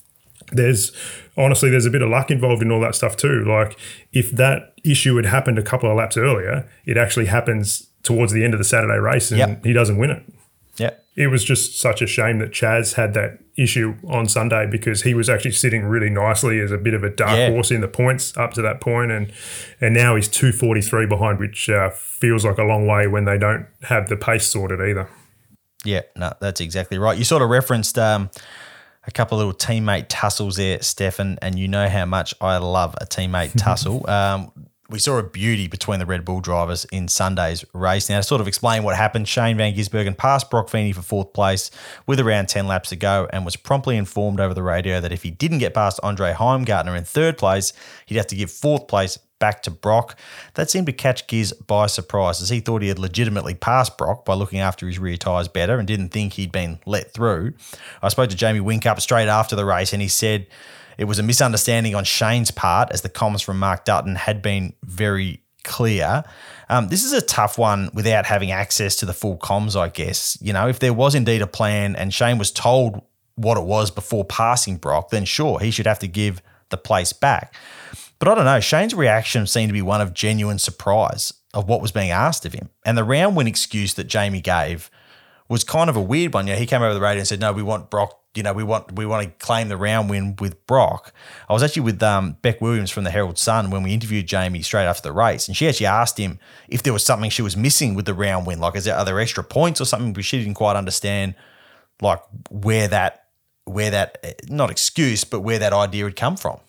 there's 0.51 0.91
honestly, 1.37 1.71
there's 1.71 1.87
a 1.87 1.91
bit 1.91 2.03
of 2.03 2.11
luck 2.11 2.31
involved 2.33 2.61
in 2.61 2.73
all 2.73 2.81
that 2.81 2.97
stuff 2.97 3.17
too. 3.17 3.45
Like, 3.45 3.77
if 4.13 4.33
that 4.33 4.73
issue 4.83 5.15
had 5.17 5.27
happened 5.27 5.59
a 5.59 5.63
couple 5.63 5.89
of 5.89 5.97
laps 5.97 6.17
earlier, 6.17 6.67
it 6.85 6.97
actually 6.97 7.27
happens 7.27 7.87
towards 8.03 8.33
the 8.33 8.43
end 8.43 8.55
of 8.55 8.59
the 8.59 8.65
Saturday 8.65 8.99
race 8.99 9.31
and 9.31 9.39
Yep. 9.39 9.65
he 9.65 9.73
doesn't 9.73 9.99
win 9.99 10.11
it 10.11 10.23
Yeah. 10.81 10.91
it 11.17 11.27
was 11.29 11.45
just 11.45 11.79
such 11.79 12.01
a 12.03 12.07
shame 12.07 12.39
that 12.39 12.51
Chaz 12.51 12.95
had 12.95 13.15
that 13.15 13.39
issue 13.57 13.95
on 14.09 14.27
Sunday 14.27 14.67
because 14.67 15.03
he 15.03 15.13
was 15.13 15.29
actually 15.29 15.53
sitting 15.53 15.85
really 15.85 16.09
nicely 16.09 16.61
as 16.61 16.73
a 16.73 16.79
bit 16.79 16.95
of 16.95 17.05
a 17.05 17.11
dark 17.11 17.37
Yeah. 17.37 17.51
horse 17.51 17.71
in 17.71 17.81
the 17.83 17.89
points 17.89 18.35
up 18.37 18.55
to 18.55 18.63
that 18.63 18.81
point, 18.81 19.11
and 19.13 19.31
and 19.81 19.95
now 19.95 20.17
he's 20.17 20.29
two 20.29 20.51
forty 20.53 20.81
three 20.81 21.07
behind, 21.07 21.39
which 21.39 21.69
uh, 21.69 21.91
feels 21.91 22.45
like 22.45 22.59
a 22.59 22.65
long 22.65 22.87
way 22.87 23.07
when 23.07 23.25
they 23.27 23.37
don't 23.39 23.67
have 23.83 24.09
the 24.09 24.17
pace 24.17 24.47
sorted 24.47 24.81
either. 24.81 25.09
Yeah, 25.85 26.03
no, 26.17 26.33
that's 26.41 26.61
exactly 26.61 26.99
right. 26.99 27.17
You 27.19 27.25
sort 27.25 27.43
of 27.43 27.49
referenced 27.51 27.99
um, 27.99 28.31
a 29.07 29.11
couple 29.11 29.41
of 29.41 29.47
little 29.47 29.59
teammate 29.59 30.07
tussles 30.09 30.57
there, 30.57 30.81
Stefan, 30.83 31.39
and 31.43 31.59
you 31.59 31.69
know 31.69 31.89
how 31.89 32.05
much 32.07 32.35
I 32.41 32.57
love 32.59 32.95
a 33.01 33.07
teammate 33.07 33.53
tussle. 33.57 34.09
Um, 34.09 34.53
we 34.91 34.99
saw 34.99 35.19
a 35.19 35.23
beauty 35.23 35.69
between 35.69 36.01
the 36.01 36.07
Red 36.07 36.25
Bull 36.25 36.41
drivers 36.41 36.85
in 36.87 37.07
Sunday's 37.07 37.65
race. 37.73 38.11
Now, 38.11 38.19
to 38.19 38.23
sort 38.23 38.41
of 38.41 38.49
explain 38.49 38.83
what 38.83 38.97
happened, 38.97 39.29
Shane 39.29 39.57
Van 39.57 39.75
Gisbergen 39.75 40.17
passed 40.17 40.51
Brock 40.51 40.69
Feeney 40.69 40.93
for 40.93 41.03
fourth 41.03 41.33
place 41.33 41.71
with 42.07 42.19
around 42.19 42.49
10 42.49 42.67
laps 42.67 42.89
to 42.89 42.97
go 42.97 43.29
and 43.33 43.45
was 43.45 43.57
promptly 43.57 43.97
informed 43.97 44.41
over 44.41 44.53
the 44.53 44.63
radio 44.63 45.01
that 45.01 45.13
if 45.13 45.23
he 45.23 45.31
didn't 45.31 45.59
get 45.59 45.75
past 45.75 46.01
Andre 46.03 46.33
Heimgartner 46.33 46.97
in 46.99 47.05
third 47.05 47.39
place, 47.39 47.73
he'd 48.07 48.17
have 48.17 48.27
to 48.27 48.37
give 48.37 48.51
fourth 48.51 48.89
place 48.89 49.19
back 49.39 49.63
to 49.63 49.71
Brock. 49.71 50.19
That 50.55 50.69
seemed 50.69 50.87
to 50.87 50.93
catch 50.93 51.27
Giz 51.27 51.53
by 51.53 51.87
surprise 51.87 52.43
as 52.43 52.51
he 52.51 52.61
thought 52.61 52.83
he 52.83 52.89
had 52.89 52.99
legitimately 52.99 53.55
passed 53.55 53.97
Brock 53.97 54.25
by 54.25 54.35
looking 54.35 54.59
after 54.61 54.87
his 54.87 54.99
rear 54.99 55.17
tyres 55.17 55.49
better 55.49 55.79
and 55.79 55.89
didn't 55.89 56.11
think 56.11 56.35
he'd 56.35 56.53
been 56.53 56.79
let 56.85 57.13
through. 57.15 57.55
I 58.03 58.09
spoke 58.09 58.31
to 58.31 58.37
Jamie 58.37 58.61
Whincup 58.61 59.01
straight 59.01 59.29
after 59.29 59.57
the 59.57 59.65
race 59.65 59.93
and 59.93 60.03
he 60.03 60.09
said, 60.09 60.47
it 60.99 61.05
was 61.05 61.19
a 61.19 61.23
misunderstanding 61.23 61.95
on 61.95 62.05
Shane's 62.05 62.51
part, 62.51 62.91
as 62.91 63.03
the 63.03 63.09
comments 63.09 63.43
from 63.43 63.59
Mark 63.59 63.85
Dutton 63.85 64.17
had 64.17 64.43
been 64.43 64.75
very 64.83 65.43
clear. 65.65 66.25
Um, 66.69 66.89
this 66.89 67.05
is 67.05 67.13
a 67.13 67.21
tough 67.21 67.59
one 67.59 67.91
without 67.93 68.27
having 68.27 68.51
access 68.51 68.97
to 68.97 69.07
the 69.07 69.13
full 69.13 69.37
comms, 69.39 69.79
I 69.79 69.89
guess. 69.89 70.39
You 70.41 70.53
know, 70.53 70.69
if 70.69 70.79
there 70.79 70.93
was 70.93 71.15
indeed 71.15 71.43
a 71.43 71.47
plan 71.47 71.97
and 71.97 72.13
Shane 72.13 72.39
was 72.39 72.51
told 72.51 73.03
what 73.35 73.57
it 73.57 73.65
was 73.65 73.91
before 73.91 74.25
passing 74.25 74.77
Brock, 74.77 75.11
then 75.11 75.25
sure, 75.25 75.59
he 75.61 75.71
should 75.71 75.87
have 75.87 75.99
to 76.01 76.09
give 76.09 76.43
the 76.69 76.77
place 76.77 77.13
back. 77.13 77.55
But 78.19 78.29
I 78.29 78.35
don't 78.35 78.45
know, 78.45 78.61
Shane's 78.61 78.95
reaction 78.95 79.47
seemed 79.47 79.71
to 79.71 79.75
be 79.75 79.83
one 79.83 80.01
of 80.01 80.15
genuine 80.15 80.59
surprise 80.59 81.33
of 81.55 81.69
what 81.69 81.81
was 81.81 81.91
being 81.91 82.11
asked 82.11 82.47
of 82.47 82.53
him. 82.53 82.71
And 82.85 82.97
the 82.97 83.05
round 83.05 83.35
win 83.35 83.47
excuse 83.47 83.95
that 83.95 84.05
Jamie 84.05 84.41
gave 84.41 84.91
was 85.53 85.65
kind 85.65 85.91
of 85.91 85.97
a 85.97 86.03
weird 86.03 86.33
one. 86.33 86.47
Know, 86.47 86.55
he 86.55 86.67
came 86.67 86.83
over 86.83 86.95
the 86.95 87.01
radio 87.01 87.21
and 87.21 87.29
said, 87.29 87.41
"No, 87.41 87.53
we 87.53 87.63
want 87.63 87.91
Brock 87.91 88.21
you 88.35 88.45
know, 88.45 88.53
we 88.53 88.63
want 88.63 88.93
we 88.93 89.07
want 89.07 89.25
to 89.25 89.45
claim 89.45 89.69
the 89.69 89.77
round 89.77 90.09
win 90.09 90.37
with 90.37 90.65
Brock. 90.67 91.13
I 91.49 91.53
was 91.53 91.63
actually 91.63 91.83
with 91.83 92.03
um, 92.03 92.37
Beck 92.43 92.61
Williams 92.61 92.91
from 92.91 93.03
the 93.03 93.11
Herald 93.11 93.39
Sun 93.39 93.71
when 93.71 93.83
we 93.83 93.93
interviewed 93.93 94.27
Jamie 94.27 94.63
straight 94.63 94.85
after 94.85 95.03
the 95.03 95.13
race, 95.13 95.49
and 95.49 95.57
she 95.57 95.69
actually 95.69 95.87
asked 95.87 96.17
him 96.17 96.39
if 96.69 96.83
there 96.85 96.93
was 96.93 97.05
something 97.05 97.29
she 97.31 97.43
was 97.43 97.57
missing 97.57 97.95
with 97.95 98.05
the 98.05 98.15
round 98.15 98.47
win. 98.47 98.61
Like, 98.61 98.77
is 98.77 98.85
there 98.85 98.95
are 98.95 99.05
there 99.05 99.19
extra 99.19 99.43
points 99.43 99.81
or 99.81 99.85
something? 99.85 100.13
But 100.13 100.25
she 100.25 100.39
didn't 100.39 100.55
quite 100.55 100.77
understand, 100.77 101.35
like 102.01 102.21
where 102.51 102.87
that 102.87 103.25
where 103.65 103.91
that 103.91 104.43
not 104.49 104.71
excuse, 104.71 105.25
but 105.25 105.41
where 105.41 105.59
that 105.59 105.73
idea 105.73 106.05
had 106.05 106.15
come 106.15 106.37
from. 106.37 106.61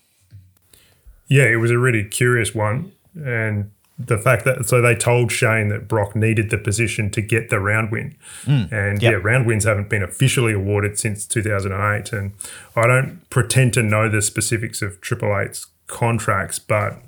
Yeah, 1.27 1.45
it 1.45 1.57
was 1.57 1.69
a 1.69 1.77
really 1.77 2.03
curious 2.03 2.55
one, 2.55 2.91
and 3.13 3.69
the 4.08 4.17
fact 4.17 4.46
that 4.46 4.67
so 4.67 4.81
they 4.81 4.96
told 4.96 5.31
Shane 5.31 5.70
that 5.70 5.88
Brock 5.88 6.15
needed 6.15 6.50
the 6.50 6.58
position 6.58 7.10
to 7.12 7.22
get 7.22 7.50
the 7.50 7.60
round 7.60 7.91
win, 7.91 8.15
mm, 8.43 8.72
and 8.72 9.01
yep. 9.01 9.12
yeah, 9.12 9.17
round 9.17 9.46
wins 9.46 9.65
haven't 9.65 9.89
been 9.89 10.03
officially 10.03 10.53
awarded 10.53 10.98
since 11.00 11.25
2008, 11.25 12.13
and 12.13 12.34
I 12.75 12.88
don't 12.88 13.29
pretend 13.29 13.74
to 13.74 13.84
know 13.84 14.10
the 14.10 14.22
specifics 14.22 14.81
of 14.81 15.00
Triple 15.01 15.38
Eight's 15.38 15.67
contracts, 15.88 16.60
but 16.60 17.00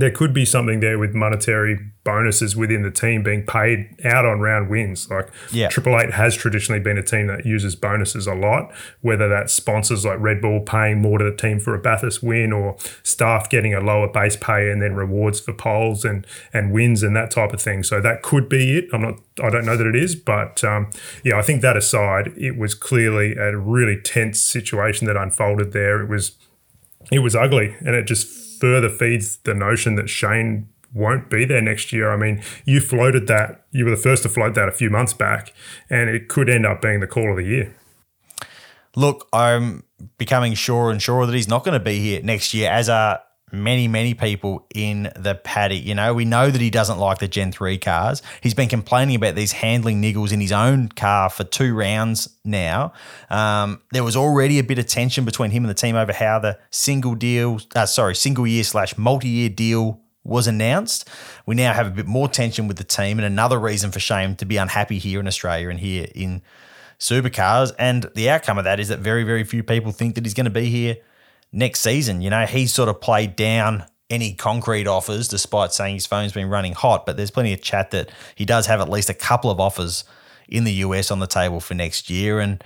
there 0.00 0.10
could 0.10 0.32
be 0.32 0.46
something 0.46 0.80
there 0.80 0.98
with 0.98 1.14
monetary 1.14 1.78
bonuses 2.04 2.56
within 2.56 2.82
the 2.82 2.90
team 2.90 3.22
being 3.22 3.44
paid 3.44 3.94
out 4.02 4.24
on 4.24 4.40
round 4.40 4.70
wins. 4.70 5.10
Like 5.10 5.28
yeah. 5.52 5.68
Triple 5.68 6.00
Eight 6.00 6.12
has 6.12 6.34
traditionally 6.34 6.80
been 6.80 6.96
a 6.96 7.02
team 7.02 7.26
that 7.26 7.44
uses 7.44 7.76
bonuses 7.76 8.26
a 8.26 8.32
lot, 8.34 8.72
whether 9.02 9.28
that's 9.28 9.52
sponsors 9.52 10.06
like 10.06 10.18
Red 10.18 10.40
Bull 10.40 10.60
paying 10.60 11.02
more 11.02 11.18
to 11.18 11.24
the 11.24 11.36
team 11.36 11.60
for 11.60 11.74
a 11.74 11.78
Bathurst 11.78 12.22
win 12.22 12.50
or 12.50 12.78
staff 13.02 13.50
getting 13.50 13.74
a 13.74 13.80
lower 13.80 14.08
base 14.08 14.36
pay 14.36 14.70
and 14.70 14.80
then 14.80 14.94
rewards 14.94 15.38
for 15.38 15.52
poles 15.52 16.02
and 16.02 16.26
and 16.54 16.72
wins 16.72 17.02
and 17.02 17.14
that 17.14 17.30
type 17.30 17.52
of 17.52 17.60
thing. 17.60 17.82
So 17.82 18.00
that 18.00 18.22
could 18.22 18.48
be 18.48 18.78
it. 18.78 18.86
I'm 18.94 19.02
not 19.02 19.20
I 19.42 19.50
don't 19.50 19.66
know 19.66 19.76
that 19.76 19.86
it 19.86 19.96
is, 19.96 20.16
but 20.16 20.64
um, 20.64 20.88
yeah, 21.22 21.38
I 21.38 21.42
think 21.42 21.60
that 21.60 21.76
aside, 21.76 22.32
it 22.38 22.56
was 22.56 22.74
clearly 22.74 23.34
a 23.34 23.54
really 23.54 24.00
tense 24.00 24.40
situation 24.40 25.06
that 25.08 25.16
unfolded 25.16 25.72
there. 25.72 26.00
It 26.00 26.08
was 26.08 26.32
it 27.12 27.18
was 27.18 27.36
ugly 27.36 27.76
and 27.80 27.94
it 27.94 28.06
just 28.06 28.39
further 28.60 28.88
feeds 28.88 29.38
the 29.38 29.54
notion 29.54 29.94
that 29.96 30.08
Shane 30.08 30.68
won't 30.92 31.30
be 31.30 31.44
there 31.44 31.62
next 31.62 31.92
year. 31.92 32.12
I 32.12 32.16
mean, 32.16 32.42
you 32.64 32.80
floated 32.80 33.26
that, 33.28 33.64
you 33.70 33.84
were 33.84 33.90
the 33.90 33.96
first 33.96 34.22
to 34.24 34.28
float 34.28 34.54
that 34.54 34.68
a 34.68 34.72
few 34.72 34.90
months 34.90 35.14
back, 35.14 35.52
and 35.88 36.10
it 36.10 36.28
could 36.28 36.48
end 36.48 36.66
up 36.66 36.82
being 36.82 37.00
the 37.00 37.06
call 37.06 37.30
of 37.30 37.36
the 37.36 37.44
year. 37.44 37.74
Look, 38.96 39.28
I'm 39.32 39.84
becoming 40.18 40.54
sure 40.54 40.90
and 40.90 41.00
sure 41.00 41.26
that 41.26 41.34
he's 41.34 41.48
not 41.48 41.64
going 41.64 41.78
to 41.78 41.84
be 41.84 41.98
here 41.98 42.22
next 42.22 42.52
year, 42.52 42.70
as 42.70 42.88
are 42.88 43.20
many, 43.52 43.88
many 43.88 44.14
people 44.14 44.66
in 44.74 45.12
the 45.16 45.34
paddy. 45.34 45.76
You 45.76 45.94
know, 45.94 46.14
we 46.14 46.24
know 46.24 46.50
that 46.50 46.60
he 46.60 46.70
doesn't 46.70 46.98
like 46.98 47.18
the 47.18 47.28
Gen 47.28 47.52
3 47.52 47.78
cars. 47.78 48.22
He's 48.40 48.54
been 48.54 48.68
complaining 48.68 49.16
about 49.16 49.34
these 49.34 49.52
handling 49.52 50.02
niggles 50.02 50.32
in 50.32 50.40
his 50.40 50.52
own 50.52 50.88
car 50.88 51.30
for 51.30 51.44
two 51.44 51.74
rounds 51.74 52.36
now. 52.44 52.92
Um, 53.28 53.80
there 53.92 54.04
was 54.04 54.16
already 54.16 54.58
a 54.58 54.64
bit 54.64 54.78
of 54.78 54.86
tension 54.86 55.24
between 55.24 55.50
him 55.50 55.64
and 55.64 55.70
the 55.70 55.74
team 55.74 55.96
over 55.96 56.12
how 56.12 56.38
the 56.38 56.58
single 56.70 57.14
deal, 57.14 57.60
uh, 57.74 57.86
sorry, 57.86 58.14
single 58.14 58.46
year 58.46 58.64
slash 58.64 58.96
multi 58.96 59.28
year 59.28 59.48
deal 59.48 60.00
was 60.24 60.46
announced. 60.46 61.08
We 61.46 61.54
now 61.54 61.72
have 61.72 61.86
a 61.86 61.90
bit 61.90 62.06
more 62.06 62.28
tension 62.28 62.68
with 62.68 62.76
the 62.76 62.84
team, 62.84 63.18
and 63.18 63.26
another 63.26 63.58
reason 63.58 63.90
for 63.90 64.00
Shane 64.00 64.36
to 64.36 64.44
be 64.44 64.56
unhappy 64.56 64.98
here 64.98 65.20
in 65.20 65.26
Australia 65.26 65.70
and 65.70 65.80
here 65.80 66.08
in 66.14 66.42
supercars. 66.98 67.72
And 67.78 68.10
the 68.14 68.28
outcome 68.30 68.58
of 68.58 68.64
that 68.64 68.78
is 68.78 68.88
that 68.88 68.98
very, 68.98 69.24
very 69.24 69.44
few 69.44 69.62
people 69.62 69.92
think 69.92 70.14
that 70.14 70.24
he's 70.24 70.34
going 70.34 70.44
to 70.44 70.50
be 70.50 70.66
here 70.66 70.98
next 71.52 71.80
season. 71.80 72.20
You 72.22 72.30
know, 72.30 72.46
he's 72.46 72.72
sort 72.72 72.88
of 72.88 73.00
played 73.00 73.36
down 73.36 73.84
any 74.08 74.34
concrete 74.34 74.86
offers 74.86 75.28
despite 75.28 75.72
saying 75.72 75.94
his 75.94 76.06
phone's 76.06 76.32
been 76.32 76.48
running 76.48 76.72
hot, 76.72 77.06
but 77.06 77.16
there's 77.16 77.30
plenty 77.30 77.52
of 77.52 77.62
chat 77.62 77.92
that 77.92 78.10
he 78.34 78.44
does 78.44 78.66
have 78.66 78.80
at 78.80 78.88
least 78.88 79.08
a 79.08 79.14
couple 79.14 79.50
of 79.50 79.60
offers 79.60 80.04
in 80.48 80.64
the 80.64 80.72
US 80.72 81.10
on 81.10 81.20
the 81.20 81.26
table 81.26 81.60
for 81.60 81.74
next 81.74 82.10
year. 82.10 82.40
And, 82.40 82.62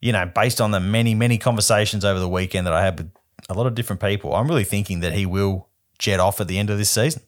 you 0.00 0.12
know, 0.12 0.26
based 0.26 0.60
on 0.60 0.70
the 0.70 0.80
many, 0.80 1.14
many 1.14 1.36
conversations 1.36 2.04
over 2.04 2.18
the 2.18 2.28
weekend 2.28 2.66
that 2.66 2.72
I 2.72 2.82
had 2.82 2.98
with 2.98 3.10
a 3.48 3.54
lot 3.54 3.66
of 3.66 3.74
different 3.74 4.00
people, 4.00 4.34
I'm 4.34 4.48
really 4.48 4.64
thinking 4.64 5.00
that 5.00 5.12
he 5.12 5.26
will 5.26 5.68
jet 5.98 6.18
off 6.18 6.40
at 6.40 6.48
the 6.48 6.58
end 6.58 6.70
of 6.70 6.78
this 6.78 6.90
season. 6.90 7.22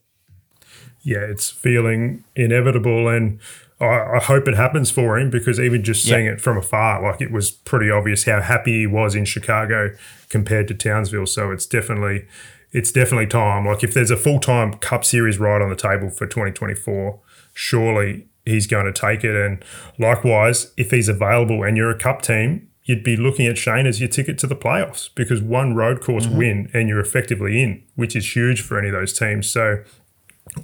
Yeah, 1.02 1.18
it's 1.18 1.50
feeling 1.50 2.24
inevitable. 2.34 3.08
And 3.08 3.38
I, 3.80 4.16
I 4.16 4.18
hope 4.18 4.48
it 4.48 4.54
happens 4.54 4.90
for 4.90 5.18
him 5.18 5.30
because 5.30 5.60
even 5.60 5.84
just 5.84 6.04
seeing 6.04 6.26
yep. 6.26 6.34
it 6.34 6.40
from 6.40 6.56
afar, 6.56 7.02
like 7.02 7.20
it 7.20 7.30
was 7.30 7.50
pretty 7.50 7.90
obvious 7.90 8.24
how 8.24 8.40
happy 8.40 8.80
he 8.80 8.86
was 8.86 9.14
in 9.14 9.24
Chicago 9.24 9.94
compared 10.28 10.68
to 10.68 10.74
Townsville. 10.74 11.26
So 11.26 11.50
it's 11.50 11.66
definitely 11.66 12.26
it's 12.72 12.92
definitely 12.92 13.26
time. 13.26 13.66
Like 13.66 13.82
if 13.82 13.94
there's 13.94 14.10
a 14.10 14.16
full 14.16 14.40
time 14.40 14.74
Cup 14.74 15.04
Series 15.04 15.38
ride 15.38 15.62
on 15.62 15.70
the 15.70 15.76
table 15.76 16.10
for 16.10 16.26
2024, 16.26 17.20
surely 17.54 18.26
he's 18.44 18.66
going 18.66 18.86
to 18.86 18.92
take 18.92 19.24
it. 19.24 19.36
And 19.36 19.64
likewise, 19.98 20.72
if 20.76 20.90
he's 20.90 21.08
available 21.08 21.62
and 21.62 21.76
you're 21.76 21.90
a 21.90 21.98
Cup 21.98 22.22
team, 22.22 22.68
you'd 22.84 23.04
be 23.04 23.16
looking 23.16 23.46
at 23.46 23.58
Shane 23.58 23.86
as 23.86 24.00
your 24.00 24.08
ticket 24.08 24.38
to 24.38 24.46
the 24.46 24.56
playoffs 24.56 25.10
because 25.14 25.42
one 25.42 25.74
road 25.74 26.00
course 26.00 26.26
mm-hmm. 26.26 26.38
win 26.38 26.70
and 26.72 26.88
you're 26.88 27.00
effectively 27.00 27.62
in, 27.62 27.82
which 27.96 28.16
is 28.16 28.34
huge 28.34 28.62
for 28.62 28.78
any 28.78 28.88
of 28.88 28.94
those 28.94 29.16
teams. 29.16 29.48
So 29.50 29.84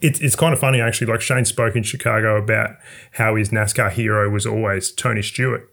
it's, 0.00 0.20
it's 0.20 0.36
kind 0.36 0.52
of 0.52 0.58
funny 0.58 0.80
actually. 0.80 1.06
Like 1.06 1.20
Shane 1.20 1.44
spoke 1.44 1.76
in 1.76 1.82
Chicago 1.82 2.36
about 2.36 2.76
how 3.12 3.36
his 3.36 3.50
NASCAR 3.50 3.90
hero 3.90 4.30
was 4.30 4.46
always 4.46 4.92
Tony 4.92 5.22
Stewart. 5.22 5.70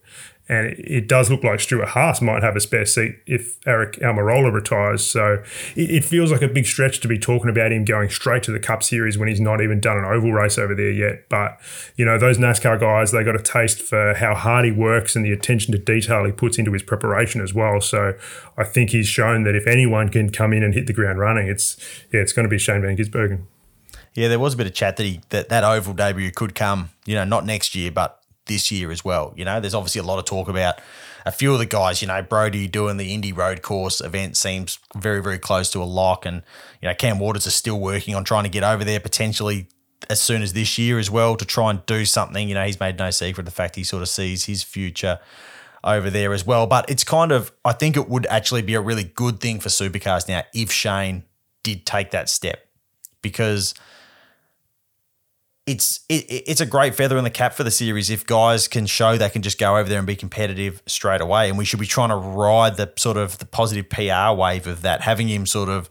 And 0.49 0.73
it 0.79 1.07
does 1.07 1.31
look 1.31 1.45
like 1.45 1.61
Stewart 1.61 1.89
Haas 1.89 2.21
might 2.21 2.43
have 2.43 2.57
a 2.57 2.59
spare 2.59 2.85
seat 2.85 3.15
if 3.25 3.57
Eric 3.65 3.93
Almirola 4.01 4.51
retires. 4.51 5.01
So 5.01 5.41
it 5.77 6.03
feels 6.03 6.29
like 6.29 6.41
a 6.41 6.49
big 6.49 6.65
stretch 6.65 6.99
to 7.01 7.07
be 7.07 7.17
talking 7.17 7.49
about 7.49 7.71
him 7.71 7.85
going 7.85 8.09
straight 8.09 8.43
to 8.43 8.51
the 8.51 8.59
Cup 8.59 8.83
Series 8.83 9.17
when 9.17 9.29
he's 9.29 9.39
not 9.39 9.61
even 9.61 9.79
done 9.79 9.97
an 9.97 10.03
oval 10.03 10.33
race 10.33 10.57
over 10.57 10.75
there 10.75 10.91
yet. 10.91 11.29
But, 11.29 11.57
you 11.95 12.03
know, 12.03 12.17
those 12.17 12.37
NASCAR 12.37 12.81
guys, 12.81 13.13
they 13.13 13.23
got 13.23 13.39
a 13.39 13.41
taste 13.41 13.81
for 13.81 14.13
how 14.15 14.35
hard 14.35 14.65
he 14.65 14.71
works 14.71 15.15
and 15.15 15.23
the 15.23 15.31
attention 15.31 15.71
to 15.71 15.77
detail 15.77 16.25
he 16.25 16.33
puts 16.33 16.57
into 16.57 16.73
his 16.73 16.83
preparation 16.83 17.39
as 17.39 17.53
well. 17.53 17.79
So 17.79 18.17
I 18.57 18.65
think 18.65 18.89
he's 18.89 19.07
shown 19.07 19.43
that 19.43 19.55
if 19.55 19.65
anyone 19.67 20.09
can 20.09 20.31
come 20.31 20.51
in 20.51 20.63
and 20.63 20.73
hit 20.73 20.85
the 20.85 20.93
ground 20.93 21.17
running, 21.17 21.47
it's, 21.47 21.77
yeah, 22.11 22.19
it's 22.19 22.33
going 22.33 22.43
to 22.43 22.49
be 22.49 22.57
Shane 22.57 22.81
Van 22.81 22.97
Gisbergen. 22.97 23.45
Yeah, 24.13 24.27
there 24.27 24.39
was 24.39 24.53
a 24.53 24.57
bit 24.57 24.67
of 24.67 24.73
chat 24.73 24.97
that 24.97 25.03
he 25.03 25.21
that, 25.29 25.49
that 25.49 25.63
oval 25.63 25.93
debut 25.93 26.31
could 26.31 26.55
come, 26.55 26.89
you 27.05 27.15
know, 27.15 27.23
not 27.23 27.45
next 27.45 27.75
year, 27.75 27.91
but 27.91 28.21
this 28.45 28.71
year 28.71 28.91
as 28.91 29.05
well. 29.05 29.33
You 29.35 29.45
know, 29.45 29.59
there's 29.59 29.73
obviously 29.73 29.99
a 29.99 30.03
lot 30.03 30.19
of 30.19 30.25
talk 30.25 30.49
about 30.49 30.75
a 31.25 31.31
few 31.31 31.53
of 31.53 31.59
the 31.59 31.65
guys. 31.65 32.01
You 32.01 32.09
know, 32.09 32.21
Brodie 32.21 32.67
doing 32.67 32.97
the 32.97 33.13
Indy 33.13 33.31
Road 33.31 33.61
Course 33.61 34.01
event 34.01 34.35
seems 34.35 34.79
very, 34.95 35.21
very 35.21 35.39
close 35.39 35.69
to 35.71 35.81
a 35.81 35.85
lock, 35.85 36.25
and 36.25 36.43
you 36.81 36.89
know, 36.89 36.95
Cam 36.95 37.19
Waters 37.19 37.47
is 37.47 37.55
still 37.55 37.79
working 37.79 38.15
on 38.15 38.23
trying 38.23 38.43
to 38.43 38.49
get 38.49 38.63
over 38.63 38.83
there 38.83 38.99
potentially 38.99 39.67
as 40.09 40.19
soon 40.19 40.41
as 40.41 40.53
this 40.53 40.77
year 40.77 40.99
as 40.99 41.09
well 41.09 41.37
to 41.37 41.45
try 41.45 41.69
and 41.69 41.85
do 41.85 42.05
something. 42.05 42.49
You 42.49 42.55
know, 42.55 42.65
he's 42.65 42.79
made 42.79 42.97
no 42.97 43.11
secret 43.11 43.41
of 43.41 43.45
the 43.45 43.51
fact 43.51 43.75
he 43.75 43.83
sort 43.83 44.01
of 44.01 44.09
sees 44.09 44.45
his 44.45 44.63
future 44.63 45.19
over 45.83 46.09
there 46.09 46.33
as 46.33 46.45
well. 46.45 46.67
But 46.67 46.89
it's 46.89 47.03
kind 47.03 47.31
of, 47.31 47.51
I 47.63 47.73
think 47.73 47.97
it 47.97 48.09
would 48.09 48.25
actually 48.27 48.61
be 48.61 48.75
a 48.75 48.81
really 48.81 49.03
good 49.03 49.39
thing 49.39 49.59
for 49.59 49.69
supercars 49.69 50.27
now 50.27 50.43
if 50.53 50.71
Shane 50.71 51.23
did 51.63 51.85
take 51.85 52.11
that 52.11 52.29
step 52.29 52.67
because 53.21 53.73
it's 55.65 56.01
it, 56.09 56.25
it's 56.29 56.61
a 56.61 56.65
great 56.65 56.95
feather 56.95 57.17
in 57.17 57.23
the 57.23 57.29
cap 57.29 57.53
for 57.53 57.63
the 57.63 57.71
series 57.71 58.09
if 58.09 58.25
guys 58.25 58.67
can 58.67 58.85
show 58.85 59.17
they 59.17 59.29
can 59.29 59.41
just 59.41 59.59
go 59.59 59.77
over 59.77 59.87
there 59.87 59.99
and 59.99 60.07
be 60.07 60.15
competitive 60.15 60.81
straight 60.85 61.21
away. 61.21 61.49
And 61.49 61.57
we 61.57 61.65
should 61.65 61.79
be 61.79 61.85
trying 61.85 62.09
to 62.09 62.15
ride 62.15 62.77
the 62.77 62.91
sort 62.97 63.17
of 63.17 63.37
the 63.37 63.45
positive 63.45 63.89
PR 63.89 64.33
wave 64.35 64.67
of 64.67 64.81
that, 64.81 65.01
having 65.01 65.27
him 65.27 65.45
sort 65.45 65.69
of 65.69 65.89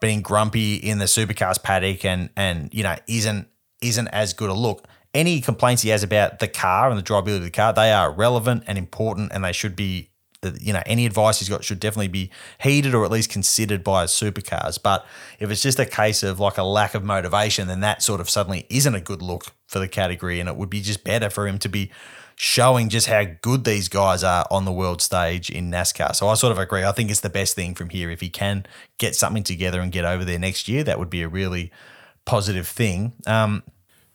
being 0.00 0.22
grumpy 0.22 0.76
in 0.76 0.98
the 0.98 1.06
supercars 1.06 1.62
paddock 1.62 2.04
and 2.04 2.30
and 2.36 2.72
you 2.74 2.82
know 2.82 2.96
isn't 3.06 3.48
isn't 3.80 4.08
as 4.08 4.32
good 4.32 4.50
a 4.50 4.54
look. 4.54 4.86
Any 5.14 5.40
complaints 5.40 5.82
he 5.82 5.88
has 5.90 6.02
about 6.02 6.40
the 6.40 6.48
car 6.48 6.90
and 6.90 6.98
the 6.98 7.02
drivability 7.02 7.36
of 7.36 7.42
the 7.44 7.50
car, 7.50 7.72
they 7.72 7.92
are 7.92 8.10
relevant 8.10 8.64
and 8.66 8.76
important, 8.76 9.32
and 9.32 9.42
they 9.42 9.52
should 9.52 9.74
be 9.74 10.10
that 10.50 10.62
you 10.62 10.72
know 10.72 10.82
any 10.86 11.06
advice 11.06 11.38
he's 11.38 11.48
got 11.48 11.64
should 11.64 11.80
definitely 11.80 12.08
be 12.08 12.30
heeded 12.60 12.94
or 12.94 13.04
at 13.04 13.10
least 13.10 13.30
considered 13.30 13.84
by 13.84 14.04
supercars. 14.04 14.80
But 14.82 15.06
if 15.38 15.50
it's 15.50 15.62
just 15.62 15.78
a 15.78 15.86
case 15.86 16.22
of 16.22 16.40
like 16.40 16.58
a 16.58 16.62
lack 16.62 16.94
of 16.94 17.04
motivation, 17.04 17.68
then 17.68 17.80
that 17.80 18.02
sort 18.02 18.20
of 18.20 18.30
suddenly 18.30 18.66
isn't 18.70 18.94
a 18.94 19.00
good 19.00 19.22
look 19.22 19.46
for 19.66 19.78
the 19.78 19.88
category, 19.88 20.40
and 20.40 20.48
it 20.48 20.56
would 20.56 20.70
be 20.70 20.80
just 20.80 21.04
better 21.04 21.30
for 21.30 21.46
him 21.46 21.58
to 21.58 21.68
be 21.68 21.90
showing 22.36 22.90
just 22.90 23.06
how 23.06 23.24
good 23.40 23.64
these 23.64 23.88
guys 23.88 24.22
are 24.22 24.46
on 24.50 24.66
the 24.66 24.72
world 24.72 25.00
stage 25.00 25.48
in 25.48 25.70
NASCAR. 25.70 26.14
So 26.14 26.28
I 26.28 26.34
sort 26.34 26.52
of 26.52 26.58
agree. 26.58 26.84
I 26.84 26.92
think 26.92 27.10
it's 27.10 27.20
the 27.20 27.30
best 27.30 27.56
thing 27.56 27.74
from 27.74 27.88
here 27.88 28.10
if 28.10 28.20
he 28.20 28.28
can 28.28 28.66
get 28.98 29.16
something 29.16 29.42
together 29.42 29.80
and 29.80 29.90
get 29.90 30.04
over 30.04 30.24
there 30.24 30.38
next 30.38 30.68
year. 30.68 30.84
That 30.84 30.98
would 30.98 31.08
be 31.08 31.22
a 31.22 31.28
really 31.28 31.72
positive 32.26 32.68
thing. 32.68 33.14
Um, 33.26 33.62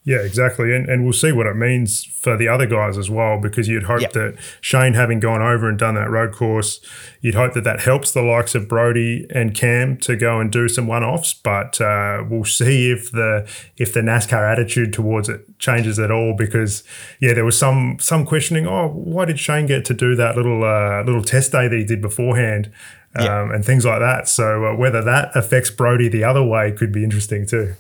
yeah, 0.04 0.18
exactly. 0.18 0.76
And, 0.76 0.90
and 0.90 1.04
we'll 1.04 1.14
see 1.14 1.32
what 1.32 1.46
it 1.46 1.56
means 1.56 2.04
for 2.04 2.36
the 2.36 2.48
other 2.48 2.66
guys 2.66 2.98
as 2.98 3.10
well, 3.10 3.40
because 3.40 3.68
you'd 3.68 3.84
hope 3.84 4.02
yep. 4.02 4.14
that 4.14 4.36
Shane, 4.60 4.96
having 4.96 5.20
gone 5.20 5.44
over 5.44 5.70
and 5.70 5.78
done 5.78 5.94
that 5.94 6.10
road 6.10 6.34
course, 6.34 6.82
you'd 7.20 7.36
hope 7.36 7.54
that 7.54 7.64
that 7.66 7.82
helps 7.82 8.12
the 8.12 8.24
likes 8.24 8.56
of 8.56 8.68
Brodie 8.68 9.28
and 9.30 9.54
Cam 9.54 9.98
to 9.98 10.16
go 10.16 10.40
and 10.40 10.52
do 10.52 10.68
some 10.68 10.88
one 10.88 11.04
offs. 11.04 11.36
But 11.36 11.80
uh, 11.80 12.24
we'll 12.28 12.46
see 12.46 12.90
if 12.90 13.12
the 13.12 13.48
if 13.78 13.94
the 13.94 14.02
NASCAR 14.02 14.52
attitude 14.52 14.92
towards 14.92 15.30
it 15.30 15.46
changes 15.60 16.00
at 16.00 16.10
all, 16.10 16.36
because 16.36 16.84
yeah, 17.20 17.34
there 17.34 17.46
was 17.46 17.58
some 17.58 17.98
some 18.00 18.26
questioning. 18.26 18.66
Oh, 18.66 18.88
why 18.88 19.26
did 19.26 19.40
Shane 19.40 19.68
get 19.68 19.86
to 19.86 19.94
do 19.94 20.16
that 20.16 20.36
little 20.36 20.64
uh, 20.64 21.04
little 21.04 21.24
test 21.24 21.52
day 21.52 21.68
that 21.68 21.78
he 21.78 21.86
did 21.86 22.02
beforehand? 22.02 22.72
Um, 23.14 23.26
yep. 23.26 23.56
and 23.56 23.66
things 23.66 23.84
like 23.84 24.00
that. 24.00 24.30
So 24.30 24.68
uh, 24.68 24.76
whether 24.78 25.02
that 25.02 25.36
affects 25.36 25.70
Brodie 25.70 26.08
the 26.08 26.24
other 26.24 26.42
way 26.42 26.72
could 26.72 26.94
be 26.94 27.04
interesting 27.04 27.46
too. 27.46 27.74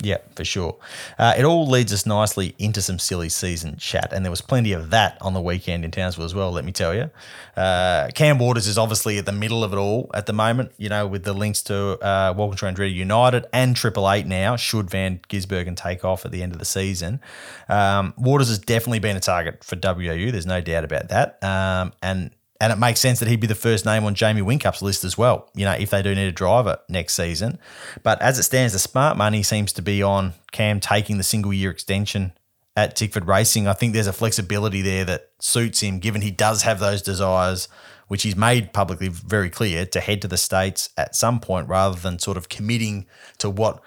Yeah, 0.00 0.18
for 0.36 0.44
sure. 0.44 0.76
Uh, 1.18 1.34
it 1.36 1.44
all 1.44 1.66
leads 1.66 1.92
us 1.92 2.06
nicely 2.06 2.54
into 2.58 2.80
some 2.80 3.00
silly 3.00 3.28
season 3.28 3.76
chat, 3.78 4.12
and 4.12 4.24
there 4.24 4.30
was 4.30 4.40
plenty 4.40 4.70
of 4.72 4.90
that 4.90 5.18
on 5.20 5.34
the 5.34 5.40
weekend 5.40 5.84
in 5.84 5.90
Townsville 5.90 6.24
as 6.24 6.36
well. 6.36 6.52
Let 6.52 6.64
me 6.64 6.70
tell 6.70 6.94
you, 6.94 7.10
uh, 7.56 8.08
Cam 8.14 8.38
Waters 8.38 8.68
is 8.68 8.78
obviously 8.78 9.18
at 9.18 9.26
the 9.26 9.32
middle 9.32 9.64
of 9.64 9.72
it 9.72 9.76
all 9.76 10.08
at 10.14 10.26
the 10.26 10.32
moment. 10.32 10.70
You 10.76 10.88
know, 10.88 11.06
with 11.08 11.24
the 11.24 11.32
links 11.32 11.62
to 11.62 11.98
uh, 11.98 12.32
Walkinshaw 12.36 12.72
Andretti 12.72 12.94
United 12.94 13.46
and 13.52 13.74
Triple 13.74 14.08
Eight 14.08 14.26
now. 14.26 14.54
Should 14.54 14.88
Van 14.88 15.18
Gisbergen 15.28 15.76
take 15.76 16.04
off 16.04 16.24
at 16.24 16.30
the 16.30 16.44
end 16.44 16.52
of 16.52 16.60
the 16.60 16.64
season, 16.64 17.20
um, 17.68 18.14
Waters 18.16 18.48
has 18.48 18.60
definitely 18.60 19.00
been 19.00 19.16
a 19.16 19.20
target 19.20 19.64
for 19.64 19.76
WAU. 19.82 20.30
There's 20.30 20.46
no 20.46 20.60
doubt 20.60 20.84
about 20.84 21.08
that. 21.08 21.42
Um, 21.42 21.92
and 22.02 22.30
and 22.60 22.72
it 22.72 22.78
makes 22.78 23.00
sense 23.00 23.20
that 23.20 23.28
he'd 23.28 23.40
be 23.40 23.46
the 23.46 23.54
first 23.54 23.84
name 23.86 24.04
on 24.04 24.14
Jamie 24.14 24.42
Whincup's 24.42 24.82
list 24.82 25.04
as 25.04 25.16
well, 25.16 25.48
you 25.54 25.64
know, 25.64 25.72
if 25.72 25.90
they 25.90 26.02
do 26.02 26.14
need 26.14 26.26
a 26.26 26.32
driver 26.32 26.78
next 26.88 27.14
season. 27.14 27.58
But 28.02 28.20
as 28.20 28.38
it 28.38 28.42
stands, 28.42 28.72
the 28.72 28.78
smart 28.78 29.16
money 29.16 29.42
seems 29.42 29.72
to 29.74 29.82
be 29.82 30.02
on 30.02 30.34
Cam 30.50 30.80
taking 30.80 31.18
the 31.18 31.24
single 31.24 31.52
year 31.52 31.70
extension 31.70 32.32
at 32.76 32.96
Tickford 32.96 33.26
Racing. 33.26 33.68
I 33.68 33.74
think 33.74 33.92
there's 33.92 34.06
a 34.08 34.12
flexibility 34.12 34.82
there 34.82 35.04
that 35.04 35.30
suits 35.40 35.80
him, 35.80 36.00
given 36.00 36.22
he 36.22 36.30
does 36.32 36.62
have 36.62 36.80
those 36.80 37.02
desires, 37.02 37.68
which 38.08 38.22
he's 38.22 38.36
made 38.36 38.72
publicly 38.72 39.08
very 39.08 39.50
clear, 39.50 39.86
to 39.86 40.00
head 40.00 40.20
to 40.22 40.28
the 40.28 40.36
States 40.36 40.90
at 40.96 41.14
some 41.14 41.38
point 41.38 41.68
rather 41.68 41.98
than 41.98 42.18
sort 42.18 42.36
of 42.36 42.48
committing 42.48 43.06
to 43.38 43.48
what 43.48 43.80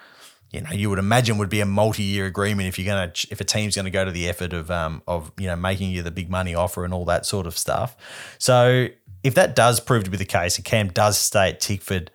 you 0.52 0.62
know 0.62 0.72
you 0.72 0.90
would 0.90 1.00
imagine 1.00 1.38
would 1.38 1.50
be 1.50 1.62
a 1.62 1.66
multi-year 1.66 2.26
agreement 2.26 2.68
if 2.68 2.78
you're 2.78 3.08
to 3.08 3.28
if 3.32 3.42
a 3.42 3.44
team's 3.44 3.76
to 3.76 3.90
go 3.90 4.06
to 4.06 4.12
the 4.12 4.28
effort 4.28 4.54
of 4.54 4.70
um 4.70 5.02
of 5.08 5.32
you 5.38 5.48
know 5.48 5.56
making 5.56 5.92
you 5.92 6.04
the 6.04 6.12
big 6.12 6.30
money 6.30 6.54
offer 6.54 6.86
and 6.86 6.94
all 6.94 7.06
that 7.06 7.26
sort 7.26 7.48
of 7.48 7.58
stuff. 7.58 7.96
So 8.38 8.88
if 9.24 9.36
that 9.36 9.56
does 9.56 9.80
prove 9.80 10.04
to 10.04 10.10
be 10.10 10.18
the 10.18 10.26
case, 10.26 10.58
and 10.58 10.66
Cam 10.66 10.90
does 10.90 11.18
stay 11.18 11.50
at 11.50 11.60
Tickford 11.60 12.10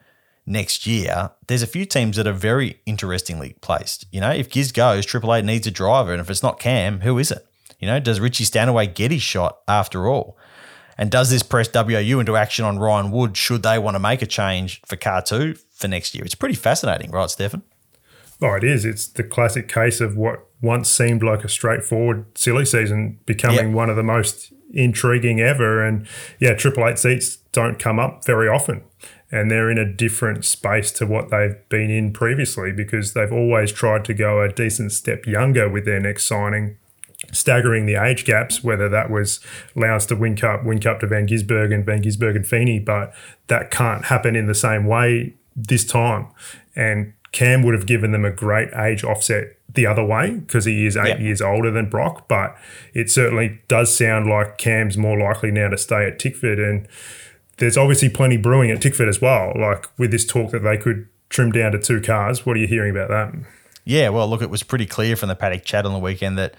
next 0.44 0.86
year, 0.86 1.30
there's 1.46 1.62
a 1.62 1.66
few 1.66 1.84
teams 1.84 2.16
that 2.16 2.26
are 2.26 2.32
very 2.32 2.80
interestingly 2.84 3.54
placed. 3.60 4.06
You 4.10 4.20
know, 4.20 4.30
if 4.30 4.50
Giz 4.50 4.72
goes, 4.72 5.06
Triple 5.06 5.34
Eight 5.34 5.44
needs 5.44 5.66
a 5.66 5.70
driver, 5.70 6.12
and 6.12 6.20
if 6.20 6.30
it's 6.30 6.42
not 6.42 6.58
Cam, 6.58 7.00
who 7.00 7.18
is 7.18 7.30
it? 7.30 7.46
You 7.78 7.86
know, 7.86 8.00
does 8.00 8.20
Richie 8.20 8.44
Stanaway 8.44 8.86
get 8.86 9.10
his 9.10 9.22
shot 9.22 9.58
after 9.68 10.08
all? 10.08 10.36
And 10.98 11.10
does 11.10 11.30
this 11.30 11.42
press 11.42 11.68
WAU 11.72 12.18
into 12.18 12.36
action 12.36 12.64
on 12.64 12.78
Ryan 12.78 13.10
Wood 13.10 13.36
should 13.36 13.62
they 13.62 13.78
want 13.78 13.96
to 13.96 13.98
make 13.98 14.22
a 14.22 14.26
change 14.26 14.80
for 14.86 14.96
car 14.96 15.20
two 15.20 15.54
for 15.72 15.88
next 15.88 16.14
year? 16.14 16.24
It's 16.24 16.34
pretty 16.34 16.54
fascinating, 16.54 17.10
right, 17.10 17.28
Stefan? 17.28 17.62
Oh, 18.42 18.54
it 18.54 18.64
is. 18.64 18.84
It's 18.84 19.06
the 19.06 19.22
classic 19.22 19.68
case 19.68 20.00
of 20.00 20.16
what 20.16 20.46
once 20.60 20.90
seemed 20.90 21.22
like 21.22 21.44
a 21.44 21.48
straightforward 21.48 22.26
silly 22.36 22.64
season 22.64 23.18
becoming 23.26 23.68
yep. 23.68 23.74
one 23.74 23.90
of 23.90 23.96
the 23.96 24.02
most 24.02 24.52
intriguing 24.72 25.40
ever. 25.40 25.82
And 25.82 26.06
yeah, 26.38 26.54
Triple 26.54 26.86
Eight 26.86 26.98
seats 26.98 27.36
don't 27.52 27.78
come 27.78 27.98
up 27.98 28.24
very 28.24 28.48
often. 28.48 28.82
And 29.30 29.50
they're 29.50 29.70
in 29.70 29.78
a 29.78 29.90
different 29.90 30.44
space 30.44 30.92
to 30.92 31.06
what 31.06 31.30
they've 31.30 31.56
been 31.68 31.90
in 31.90 32.12
previously 32.12 32.72
because 32.72 33.12
they've 33.12 33.32
always 33.32 33.72
tried 33.72 34.04
to 34.04 34.14
go 34.14 34.40
a 34.40 34.52
decent 34.52 34.92
step 34.92 35.26
younger 35.26 35.68
with 35.68 35.84
their 35.84 35.98
next 35.98 36.26
signing, 36.26 36.76
staggering 37.32 37.86
the 37.86 37.96
age 37.96 38.24
gaps, 38.24 38.62
whether 38.62 38.88
that 38.88 39.10
was 39.10 39.40
Lowndes 39.74 40.06
to 40.06 40.16
Whincup, 40.16 40.64
Win 40.64 40.78
Cup 40.78 41.00
to 41.00 41.08
Van 41.08 41.26
Gisbergen, 41.26 41.84
Van 41.84 42.02
Gisbergen 42.02 42.46
Feeney, 42.46 42.78
but 42.78 43.12
that 43.48 43.72
can't 43.72 44.04
happen 44.04 44.36
in 44.36 44.46
the 44.46 44.54
same 44.54 44.86
way 44.86 45.34
this 45.56 45.84
time. 45.84 46.28
And 46.76 47.14
Cam 47.36 47.62
would 47.62 47.74
have 47.74 47.84
given 47.84 48.12
them 48.12 48.24
a 48.24 48.30
great 48.30 48.72
age 48.72 49.04
offset 49.04 49.58
the 49.74 49.84
other 49.84 50.02
way 50.02 50.36
because 50.36 50.64
he 50.64 50.86
is 50.86 50.96
eight 50.96 51.08
yep. 51.08 51.20
years 51.20 51.42
older 51.42 51.70
than 51.70 51.90
Brock. 51.90 52.28
But 52.28 52.56
it 52.94 53.10
certainly 53.10 53.60
does 53.68 53.94
sound 53.94 54.26
like 54.26 54.56
Cam's 54.56 54.96
more 54.96 55.18
likely 55.18 55.50
now 55.50 55.68
to 55.68 55.76
stay 55.76 56.06
at 56.06 56.18
Tickford. 56.18 56.58
And 56.58 56.88
there's 57.58 57.76
obviously 57.76 58.08
plenty 58.08 58.38
brewing 58.38 58.70
at 58.70 58.80
Tickford 58.80 59.06
as 59.06 59.20
well. 59.20 59.52
Like 59.54 59.86
with 59.98 60.12
this 60.12 60.24
talk 60.24 60.50
that 60.52 60.60
they 60.60 60.78
could 60.78 61.08
trim 61.28 61.52
down 61.52 61.72
to 61.72 61.78
two 61.78 62.00
cars. 62.00 62.46
What 62.46 62.56
are 62.56 62.60
you 62.60 62.68
hearing 62.68 62.96
about 62.96 63.10
that? 63.10 63.34
Yeah, 63.84 64.08
well, 64.08 64.26
look, 64.26 64.40
it 64.40 64.48
was 64.48 64.62
pretty 64.62 64.86
clear 64.86 65.14
from 65.14 65.28
the 65.28 65.36
paddock 65.36 65.62
chat 65.62 65.84
on 65.84 65.92
the 65.92 65.98
weekend 65.98 66.38
that 66.38 66.54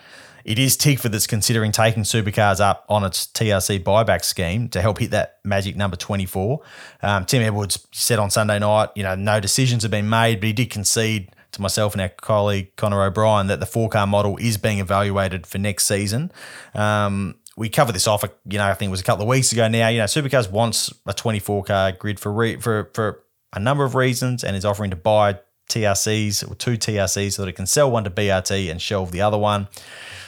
it 0.47 0.57
is 0.57 0.77
Tickford 0.77 1.11
that's 1.11 1.27
considering 1.27 1.73
taking 1.73 2.03
supercars 2.03 2.61
up 2.61 2.85
on 2.87 3.03
its 3.03 3.27
TRC 3.27 3.83
buyback 3.83 4.23
scheme 4.23 4.69
to 4.69 4.81
help 4.81 4.97
hit 4.97 5.11
that 5.11 5.39
magic 5.43 5.75
number 5.75 5.97
24. 5.97 6.61
Um, 7.03 7.25
Tim 7.25 7.43
Edwards 7.43 7.85
said 7.91 8.17
on 8.17 8.31
Sunday 8.31 8.57
night, 8.57 8.89
you 8.95 9.03
know, 9.03 9.13
no 9.13 9.41
decisions 9.41 9.83
have 9.83 9.91
been 9.91 10.09
made, 10.09 10.39
but 10.39 10.47
he 10.47 10.53
did 10.53 10.69
concede 10.69 11.31
to 11.51 11.61
myself 11.61 11.91
and 11.93 12.01
our 12.01 12.07
colleague 12.07 12.73
Connor 12.77 13.03
O'Brien 13.03 13.47
that 13.47 13.59
the 13.59 13.65
four 13.65 13.89
car 13.89 14.07
model 14.07 14.37
is 14.37 14.57
being 14.57 14.79
evaluated 14.79 15.45
for 15.45 15.57
next 15.57 15.85
season. 15.85 16.31
Um, 16.73 17.35
we 17.57 17.67
covered 17.67 17.93
this 17.93 18.07
off, 18.07 18.23
you 18.49 18.57
know, 18.57 18.67
I 18.67 18.73
think 18.73 18.87
it 18.87 18.91
was 18.91 19.01
a 19.01 19.03
couple 19.03 19.23
of 19.23 19.29
weeks 19.29 19.51
ago 19.51 19.67
now. 19.67 19.89
You 19.89 19.97
know, 19.97 20.05
Supercars 20.05 20.49
wants 20.49 20.93
a 21.05 21.13
24 21.13 21.63
car 21.65 21.91
grid 21.91 22.21
for 22.21 22.31
re- 22.31 22.55
for 22.55 22.89
for 22.93 23.21
a 23.51 23.59
number 23.59 23.83
of 23.83 23.95
reasons 23.95 24.45
and 24.45 24.55
is 24.55 24.63
offering 24.63 24.91
to 24.91 24.95
buy 24.95 25.39
TRCs 25.69 26.49
or 26.49 26.55
two 26.55 26.77
TRCs 26.77 27.33
so 27.33 27.41
that 27.41 27.49
it 27.49 27.55
can 27.57 27.67
sell 27.67 27.91
one 27.91 28.05
to 28.05 28.09
BRT 28.09 28.71
and 28.71 28.81
shelve 28.81 29.11
the 29.11 29.21
other 29.21 29.37
one. 29.37 29.67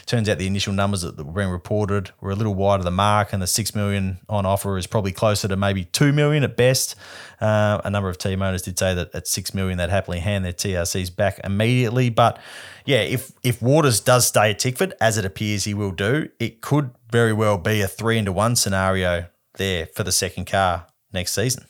Turns 0.09 0.27
out 0.27 0.39
the 0.39 0.47
initial 0.47 0.73
numbers 0.73 1.03
that 1.03 1.23
were 1.23 1.31
being 1.31 1.51
reported 1.51 2.09
were 2.19 2.31
a 2.31 2.35
little 2.35 2.55
wide 2.55 2.79
of 2.79 2.83
the 2.83 2.89
mark, 2.89 3.31
and 3.31 3.39
the 3.39 3.45
six 3.45 3.75
million 3.75 4.17
on 4.27 4.43
offer 4.43 4.75
is 4.75 4.87
probably 4.87 5.11
closer 5.11 5.47
to 5.47 5.55
maybe 5.55 5.85
two 5.85 6.11
million 6.11 6.43
at 6.43 6.57
best. 6.57 6.95
Uh, 7.39 7.79
a 7.85 7.91
number 7.91 8.09
of 8.09 8.17
team 8.17 8.41
owners 8.41 8.63
did 8.63 8.79
say 8.79 8.95
that 8.95 9.13
at 9.13 9.27
six 9.27 9.53
million 9.53 9.77
they'd 9.77 9.91
happily 9.91 10.17
hand 10.17 10.43
their 10.43 10.51
TRCs 10.51 11.15
back 11.15 11.39
immediately. 11.43 12.09
But 12.09 12.39
yeah, 12.87 13.01
if 13.01 13.33
if 13.43 13.61
Waters 13.61 13.99
does 13.99 14.25
stay 14.25 14.49
at 14.49 14.57
Tickford, 14.57 14.95
as 14.99 15.19
it 15.19 15.25
appears 15.25 15.65
he 15.65 15.75
will 15.75 15.91
do, 15.91 16.27
it 16.39 16.59
could 16.61 16.89
very 17.11 17.31
well 17.31 17.59
be 17.59 17.81
a 17.81 17.87
three 17.87 18.17
into 18.17 18.31
one 18.31 18.55
scenario 18.55 19.27
there 19.57 19.85
for 19.93 20.01
the 20.01 20.11
second 20.11 20.47
car 20.47 20.87
next 21.13 21.33
season. 21.33 21.65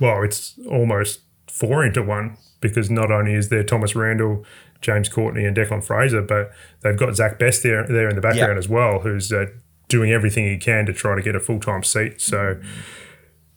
Well, 0.00 0.24
it's 0.24 0.58
almost 0.68 1.20
four 1.46 1.84
into 1.84 2.02
one 2.02 2.36
because 2.60 2.90
not 2.90 3.12
only 3.12 3.34
is 3.34 3.48
there 3.48 3.62
Thomas 3.62 3.94
Randall 3.94 4.44
James 4.82 5.08
Courtney 5.08 5.44
and 5.44 5.56
Declan 5.56 5.82
Fraser, 5.82 6.22
but 6.22 6.52
they've 6.82 6.98
got 6.98 7.16
Zach 7.16 7.38
Best 7.38 7.62
there 7.62 7.86
there 7.86 8.08
in 8.08 8.14
the 8.14 8.20
background 8.20 8.50
yep. 8.50 8.58
as 8.58 8.68
well, 8.68 9.00
who's 9.00 9.32
uh, 9.32 9.46
doing 9.88 10.10
everything 10.10 10.44
he 10.44 10.58
can 10.58 10.84
to 10.86 10.92
try 10.92 11.14
to 11.14 11.22
get 11.22 11.34
a 11.34 11.40
full 11.40 11.60
time 11.60 11.82
seat. 11.82 12.20
So. 12.20 12.60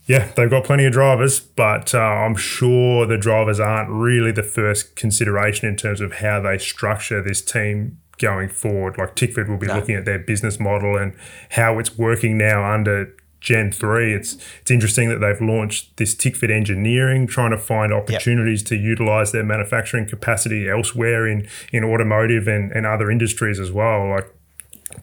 Yeah, 0.07 0.31
they've 0.37 0.51
got 0.51 0.65
plenty 0.65 0.85
of 0.85 0.93
drivers, 0.93 1.39
but 1.39 1.95
uh, 1.95 1.97
I'm 1.97 2.35
sure 2.35 3.07
the 3.07 3.17
drivers 3.17 3.59
aren't 3.59 3.89
really 3.89 4.31
the 4.31 4.43
first 4.43 4.95
consideration 4.95 5.67
in 5.67 5.75
terms 5.75 5.99
of 5.99 6.13
how 6.13 6.39
they 6.39 6.59
structure 6.59 7.23
this 7.23 7.41
team 7.41 7.97
going 8.19 8.49
forward. 8.49 8.97
Like 8.97 9.15
Tickford 9.15 9.49
will 9.49 9.57
be 9.57 9.65
no. 9.67 9.75
looking 9.75 9.95
at 9.95 10.05
their 10.05 10.19
business 10.19 10.59
model 10.59 10.95
and 10.95 11.15
how 11.51 11.79
it's 11.79 11.97
working 11.97 12.37
now 12.37 12.71
under 12.71 13.15
Gen 13.45 13.71
3. 13.71 14.13
It's 14.13 14.37
it's 14.59 14.71
interesting 14.71 15.07
that 15.09 15.19
they've 15.19 15.39
launched 15.39 15.97
this 15.97 16.15
Tickford 16.15 16.49
Engineering, 16.49 17.27
trying 17.27 17.51
to 17.51 17.59
find 17.59 17.93
opportunities 17.93 18.61
yep. 18.61 18.69
to 18.69 18.75
utilize 18.75 19.31
their 19.31 19.43
manufacturing 19.43 20.07
capacity 20.07 20.67
elsewhere 20.67 21.27
in, 21.27 21.47
in 21.71 21.83
automotive 21.83 22.47
and, 22.47 22.71
and 22.71 22.87
other 22.87 23.11
industries 23.11 23.59
as 23.59 23.71
well. 23.71 24.09
Like 24.09 24.33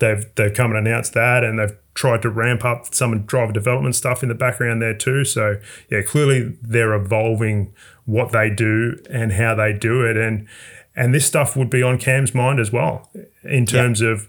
they've 0.01 0.27
they've 0.35 0.53
come 0.53 0.73
and 0.73 0.87
announced 0.87 1.15
that 1.15 1.45
and 1.45 1.57
they've 1.57 1.77
tried 1.95 2.23
to 2.23 2.31
ramp 2.31 2.65
up 2.65 2.93
some 2.93 3.17
driver 3.23 3.53
development 3.53 3.95
stuff 3.95 4.25
in 4.25 4.29
the 4.29 4.35
background 4.35 4.83
there 4.83 4.95
too. 4.95 5.25
So 5.25 5.61
yeah, 5.89 6.03
clearly 6.03 6.59
they're 6.63 6.95
evolving 6.95 7.73
what 8.07 8.33
they 8.33 8.51
do 8.51 9.01
and 9.09 9.35
how 9.35 9.55
they 9.55 9.73
do 9.73 10.05
it. 10.05 10.17
And 10.17 10.49
and 10.97 11.15
this 11.15 11.27
stuff 11.27 11.57
would 11.57 11.71
be 11.71 11.83
on 11.85 11.97
Cam's 11.97 12.35
mind 12.35 12.59
as 12.59 12.73
well 12.73 13.09
in 13.45 13.67
terms 13.67 14.01
yep. 14.01 14.11
of 14.11 14.29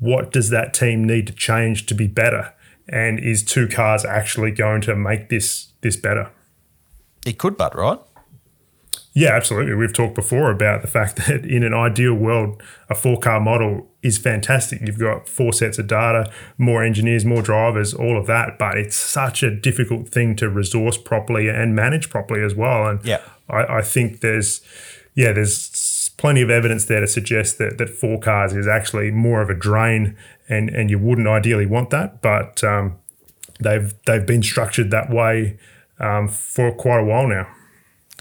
what 0.00 0.32
does 0.32 0.50
that 0.50 0.74
team 0.74 1.02
need 1.02 1.26
to 1.28 1.32
change 1.32 1.86
to 1.86 1.94
be 1.94 2.06
better 2.06 2.52
and 2.88 3.18
is 3.18 3.42
two 3.42 3.68
cars 3.68 4.04
actually 4.04 4.50
going 4.50 4.80
to 4.82 4.94
make 4.96 5.28
this 5.28 5.72
this 5.80 5.96
better? 5.96 6.30
It 7.26 7.38
could, 7.38 7.56
but 7.56 7.74
right? 7.74 7.98
Yeah, 9.16 9.30
absolutely. 9.30 9.74
We've 9.74 9.92
talked 9.92 10.16
before 10.16 10.50
about 10.50 10.82
the 10.82 10.88
fact 10.88 11.16
that 11.26 11.44
in 11.44 11.62
an 11.62 11.72
ideal 11.72 12.14
world, 12.14 12.62
a 12.90 12.94
four 12.94 13.18
car 13.18 13.40
model 13.40 13.88
is 14.02 14.18
fantastic. 14.18 14.80
You've 14.82 14.98
got 14.98 15.28
four 15.28 15.52
sets 15.52 15.78
of 15.78 15.86
data, 15.86 16.30
more 16.58 16.82
engineers, 16.82 17.24
more 17.24 17.40
drivers, 17.40 17.94
all 17.94 18.18
of 18.18 18.26
that. 18.26 18.58
But 18.58 18.76
it's 18.76 18.96
such 18.96 19.42
a 19.42 19.50
difficult 19.54 20.08
thing 20.08 20.36
to 20.36 20.48
resource 20.48 20.98
properly 20.98 21.48
and 21.48 21.74
manage 21.74 22.10
properly 22.10 22.42
as 22.42 22.54
well. 22.54 22.88
And 22.88 23.04
Yeah. 23.04 23.20
I, 23.48 23.78
I 23.78 23.82
think 23.82 24.20
there's, 24.20 24.60
yeah, 25.14 25.32
there's 25.32 25.54
plenty 26.24 26.40
of 26.40 26.48
evidence 26.48 26.86
there 26.86 27.00
to 27.00 27.06
suggest 27.06 27.58
that 27.58 27.76
that 27.76 27.90
four 27.90 28.18
cars 28.18 28.54
is 28.54 28.66
actually 28.66 29.10
more 29.10 29.42
of 29.42 29.50
a 29.50 29.54
drain, 29.54 30.16
and 30.48 30.70
and 30.70 30.88
you 30.88 30.98
wouldn't 30.98 31.28
ideally 31.28 31.66
want 31.66 31.90
that. 31.90 32.22
But 32.22 32.64
um, 32.64 32.96
they've 33.60 33.92
they've 34.06 34.24
been 34.24 34.42
structured 34.42 34.90
that 34.90 35.10
way 35.10 35.58
um, 36.00 36.28
for 36.28 36.72
quite 36.72 37.00
a 37.00 37.04
while 37.04 37.28
now. 37.28 37.46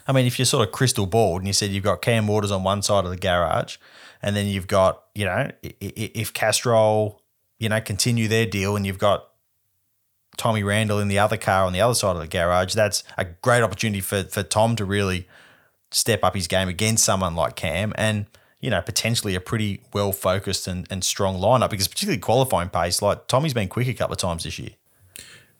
I 0.06 0.12
mean, 0.12 0.26
if 0.26 0.38
you're 0.38 0.46
sort 0.46 0.68
of 0.68 0.74
crystal 0.74 1.06
balled 1.06 1.40
and 1.40 1.48
you 1.48 1.54
said 1.54 1.72
you've 1.72 1.86
got 1.86 2.02
Cam 2.02 2.28
Waters 2.28 2.52
on 2.52 2.62
one 2.62 2.82
side 2.82 3.06
of 3.06 3.10
the 3.10 3.16
garage, 3.16 3.78
and 4.22 4.36
then 4.36 4.48
you've 4.48 4.68
got, 4.68 5.04
you 5.16 5.24
know, 5.24 5.50
if 5.62 6.34
Castrol, 6.34 7.22
you 7.58 7.70
know, 7.70 7.80
continue 7.80 8.28
their 8.28 8.46
deal 8.46 8.76
and 8.76 8.86
you've 8.86 9.00
got 9.00 9.30
Tommy 10.36 10.62
Randall 10.62 11.00
in 11.00 11.08
the 11.08 11.20
other 11.20 11.38
car 11.38 11.64
on 11.64 11.72
the 11.72 11.80
other 11.80 11.96
side 11.96 12.18
of 12.18 12.22
the 12.22 12.28
garage, 12.28 12.74
that's 12.74 13.06
a 13.18 13.24
great 13.24 13.64
opportunity 13.64 14.02
for, 14.02 14.24
for 14.24 14.44
Tom 14.44 14.76
to 14.76 14.84
really 14.84 15.26
step 15.94 16.24
up 16.24 16.36
his 16.36 16.48
game 16.48 16.68
against 16.68 17.06
someone 17.06 17.36
like 17.36 17.56
Cam 17.56 17.94
and, 17.96 18.26
you 18.60 18.70
know, 18.70 18.82
potentially 18.82 19.36
a 19.36 19.40
pretty 19.40 19.82
well 19.94 20.12
focused 20.12 20.68
and, 20.68 20.88
and 20.90 21.04
strong 21.04 21.40
lineup 21.40 21.70
because 21.70 21.88
particularly 21.88 22.20
qualifying 22.20 22.70
pace, 22.70 23.02
like 23.02 23.28
Tommy's 23.28 23.54
been 23.54 23.68
quick 23.68 23.88
a 23.88 23.94
couple 23.94 24.14
of 24.14 24.20
times 24.20 24.44
this 24.44 24.60
year. 24.60 24.72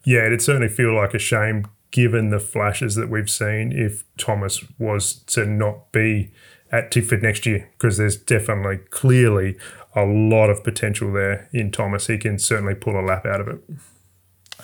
Yeah, 0.04 0.26
it'd 0.26 0.42
certainly 0.42 0.68
feel 0.68 0.94
like 0.94 1.14
a 1.14 1.18
shame 1.18 1.66
given 1.90 2.30
the 2.30 2.40
flashes 2.40 2.96
that 2.96 3.08
we've 3.08 3.30
seen 3.30 3.72
if 3.72 4.04
Thomas 4.18 4.64
was 4.78 5.14
to 5.14 5.46
not 5.46 5.92
be 5.92 6.32
at 6.72 6.90
Tickford 6.90 7.22
next 7.22 7.46
year 7.46 7.70
because 7.72 7.96
there's 7.98 8.16
definitely 8.16 8.78
clearly 8.90 9.56
a 9.94 10.04
lot 10.04 10.50
of 10.50 10.64
potential 10.64 11.12
there 11.12 11.48
in 11.52 11.70
Thomas. 11.70 12.08
He 12.08 12.18
can 12.18 12.38
certainly 12.38 12.74
pull 12.74 12.98
a 12.98 13.04
lap 13.04 13.24
out 13.24 13.40
of 13.40 13.48
it. 13.48 13.62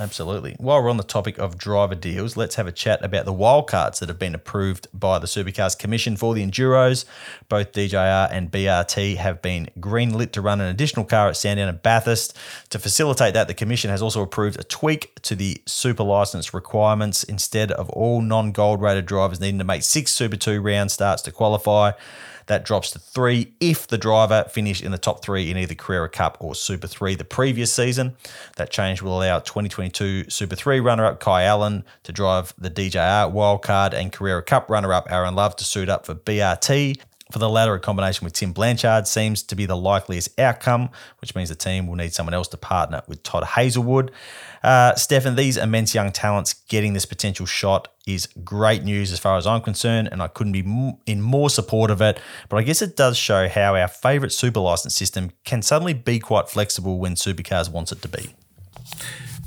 Absolutely. 0.00 0.56
While 0.58 0.82
we're 0.82 0.88
on 0.88 0.96
the 0.96 1.02
topic 1.02 1.36
of 1.36 1.58
driver 1.58 1.94
deals, 1.94 2.34
let's 2.34 2.54
have 2.54 2.66
a 2.66 2.72
chat 2.72 3.04
about 3.04 3.26
the 3.26 3.34
wildcards 3.34 3.98
that 3.98 4.08
have 4.08 4.18
been 4.18 4.34
approved 4.34 4.88
by 4.94 5.18
the 5.18 5.26
Supercars 5.26 5.78
Commission 5.78 6.16
for 6.16 6.32
the 6.32 6.42
Enduros. 6.42 7.04
Both 7.50 7.72
DJR 7.72 8.30
and 8.32 8.50
BRT 8.50 9.16
have 9.18 9.42
been 9.42 9.68
greenlit 9.78 10.32
to 10.32 10.40
run 10.40 10.58
an 10.62 10.68
additional 10.68 11.04
car 11.04 11.28
at 11.28 11.36
Sandown 11.36 11.68
and 11.68 11.82
Bathurst. 11.82 12.34
To 12.70 12.78
facilitate 12.78 13.34
that, 13.34 13.46
the 13.46 13.52
Commission 13.52 13.90
has 13.90 14.00
also 14.00 14.22
approved 14.22 14.58
a 14.58 14.64
tweak 14.64 15.20
to 15.20 15.36
the 15.36 15.60
super 15.66 16.02
license 16.02 16.54
requirements. 16.54 17.22
Instead 17.24 17.70
of 17.70 17.90
all 17.90 18.22
non 18.22 18.52
gold 18.52 18.80
rated 18.80 19.04
drivers 19.04 19.38
needing 19.38 19.58
to 19.58 19.64
make 19.64 19.82
six 19.82 20.12
Super 20.12 20.36
2 20.36 20.62
round 20.62 20.90
starts 20.90 21.20
to 21.22 21.30
qualify, 21.30 21.92
that 22.50 22.64
drops 22.64 22.90
to 22.90 22.98
three 22.98 23.52
if 23.60 23.86
the 23.86 23.96
driver 23.96 24.44
finished 24.50 24.82
in 24.82 24.90
the 24.90 24.98
top 24.98 25.22
three 25.22 25.52
in 25.52 25.56
either 25.56 25.76
Carrera 25.76 26.08
Cup 26.08 26.36
or 26.40 26.56
Super 26.56 26.88
3 26.88 27.14
the 27.14 27.24
previous 27.24 27.72
season. 27.72 28.16
That 28.56 28.72
change 28.72 29.02
will 29.02 29.16
allow 29.16 29.38
2022 29.38 30.28
Super 30.28 30.56
3 30.56 30.80
runner 30.80 31.04
up 31.04 31.20
Kai 31.20 31.44
Allen 31.44 31.84
to 32.02 32.10
drive 32.10 32.52
the 32.58 32.68
DJR 32.68 33.32
wildcard 33.32 33.94
and 33.94 34.10
Carrera 34.10 34.42
Cup 34.42 34.68
runner 34.68 34.92
up 34.92 35.06
Aaron 35.12 35.36
Love 35.36 35.54
to 35.56 35.64
suit 35.64 35.88
up 35.88 36.04
for 36.04 36.16
BRT. 36.16 37.00
For 37.30 37.38
the 37.38 37.48
latter, 37.48 37.74
a 37.74 37.80
combination 37.80 38.24
with 38.24 38.32
Tim 38.32 38.52
Blanchard 38.52 39.06
seems 39.06 39.42
to 39.44 39.54
be 39.54 39.66
the 39.66 39.76
likeliest 39.76 40.38
outcome, 40.38 40.90
which 41.20 41.34
means 41.34 41.48
the 41.48 41.54
team 41.54 41.86
will 41.86 41.94
need 41.94 42.12
someone 42.12 42.34
else 42.34 42.48
to 42.48 42.56
partner 42.56 43.02
with 43.06 43.22
Todd 43.22 43.44
Hazelwood. 43.44 44.10
Uh, 44.62 44.94
Stefan, 44.96 45.36
these 45.36 45.56
immense 45.56 45.94
young 45.94 46.10
talents 46.10 46.54
getting 46.54 46.92
this 46.92 47.06
potential 47.06 47.46
shot 47.46 47.88
is 48.06 48.26
great 48.44 48.82
news 48.82 49.12
as 49.12 49.18
far 49.20 49.36
as 49.38 49.46
I'm 49.46 49.60
concerned, 49.60 50.08
and 50.10 50.22
I 50.22 50.26
couldn't 50.26 50.52
be 50.52 50.94
in 51.06 51.22
more 51.22 51.50
support 51.50 51.90
of 51.90 52.02
it. 52.02 52.18
But 52.48 52.56
I 52.56 52.62
guess 52.62 52.82
it 52.82 52.96
does 52.96 53.16
show 53.16 53.48
how 53.48 53.76
our 53.76 53.88
favourite 53.88 54.32
super 54.32 54.60
license 54.60 54.96
system 54.96 55.30
can 55.44 55.62
suddenly 55.62 55.94
be 55.94 56.18
quite 56.18 56.48
flexible 56.48 56.98
when 56.98 57.14
Supercars 57.14 57.70
wants 57.70 57.92
it 57.92 58.02
to 58.02 58.08
be. 58.08 58.34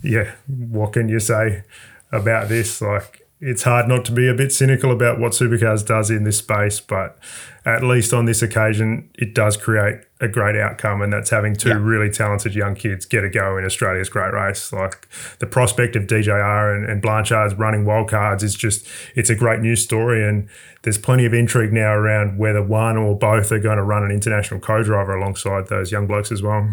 yeah, 0.04 0.36
what 0.48 0.94
can 0.94 1.10
you 1.10 1.20
say 1.20 1.64
about 2.12 2.48
this? 2.48 2.82
Like, 2.82 3.23
it's 3.46 3.64
hard 3.64 3.88
not 3.90 4.06
to 4.06 4.12
be 4.12 4.28
a 4.30 4.34
bit 4.34 4.52
cynical 4.54 4.90
about 4.92 5.20
what 5.20 5.34
Supercars 5.34 5.86
does 5.86 6.10
in 6.10 6.24
this 6.24 6.38
space, 6.38 6.80
but 6.80 7.18
at 7.66 7.84
least 7.84 8.14
on 8.14 8.26
this 8.26 8.42
occasion, 8.42 9.10
it 9.16 9.34
does 9.36 9.58
create 9.58 10.00
a 10.22 10.28
great 10.30 10.56
outcome, 10.56 11.02
and 11.02 11.12
that's 11.12 11.30
having 11.30 11.54
two 11.54 11.70
Yeah. 11.70 11.80
really 11.82 12.10
talented 12.10 12.56
young 12.56 12.76
kids 12.76 13.06
get 13.06 13.24
a 13.26 13.30
go 13.30 13.58
in 13.58 13.66
Australia's 13.66 14.08
great 14.08 14.34
race. 14.34 14.72
Like 14.72 15.08
the 15.40 15.46
prospect 15.46 15.96
of 15.98 16.04
DJR 16.04 16.74
and, 16.76 16.90
and 16.90 17.02
Blanchard's 17.02 17.56
running 17.56 17.84
wildcards 17.84 18.44
is 18.44 18.56
just, 18.56 18.88
it's 19.16 19.30
a 19.30 19.36
great 19.36 19.60
news 19.60 19.84
story, 19.84 20.26
and 20.28 20.48
there's 20.84 20.98
plenty 20.98 21.26
of 21.26 21.34
intrigue 21.34 21.74
now 21.74 21.94
around 21.94 22.38
whether 22.38 22.64
one 22.64 22.96
or 22.98 23.18
both 23.18 23.52
are 23.52 23.60
going 23.60 23.78
to 23.78 23.84
run 23.84 24.04
an 24.04 24.12
international 24.12 24.62
co-driver 24.62 25.16
alongside 25.16 25.68
those 25.68 25.92
young 25.92 26.08
blokes 26.08 26.32
as 26.32 26.42
well. 26.42 26.70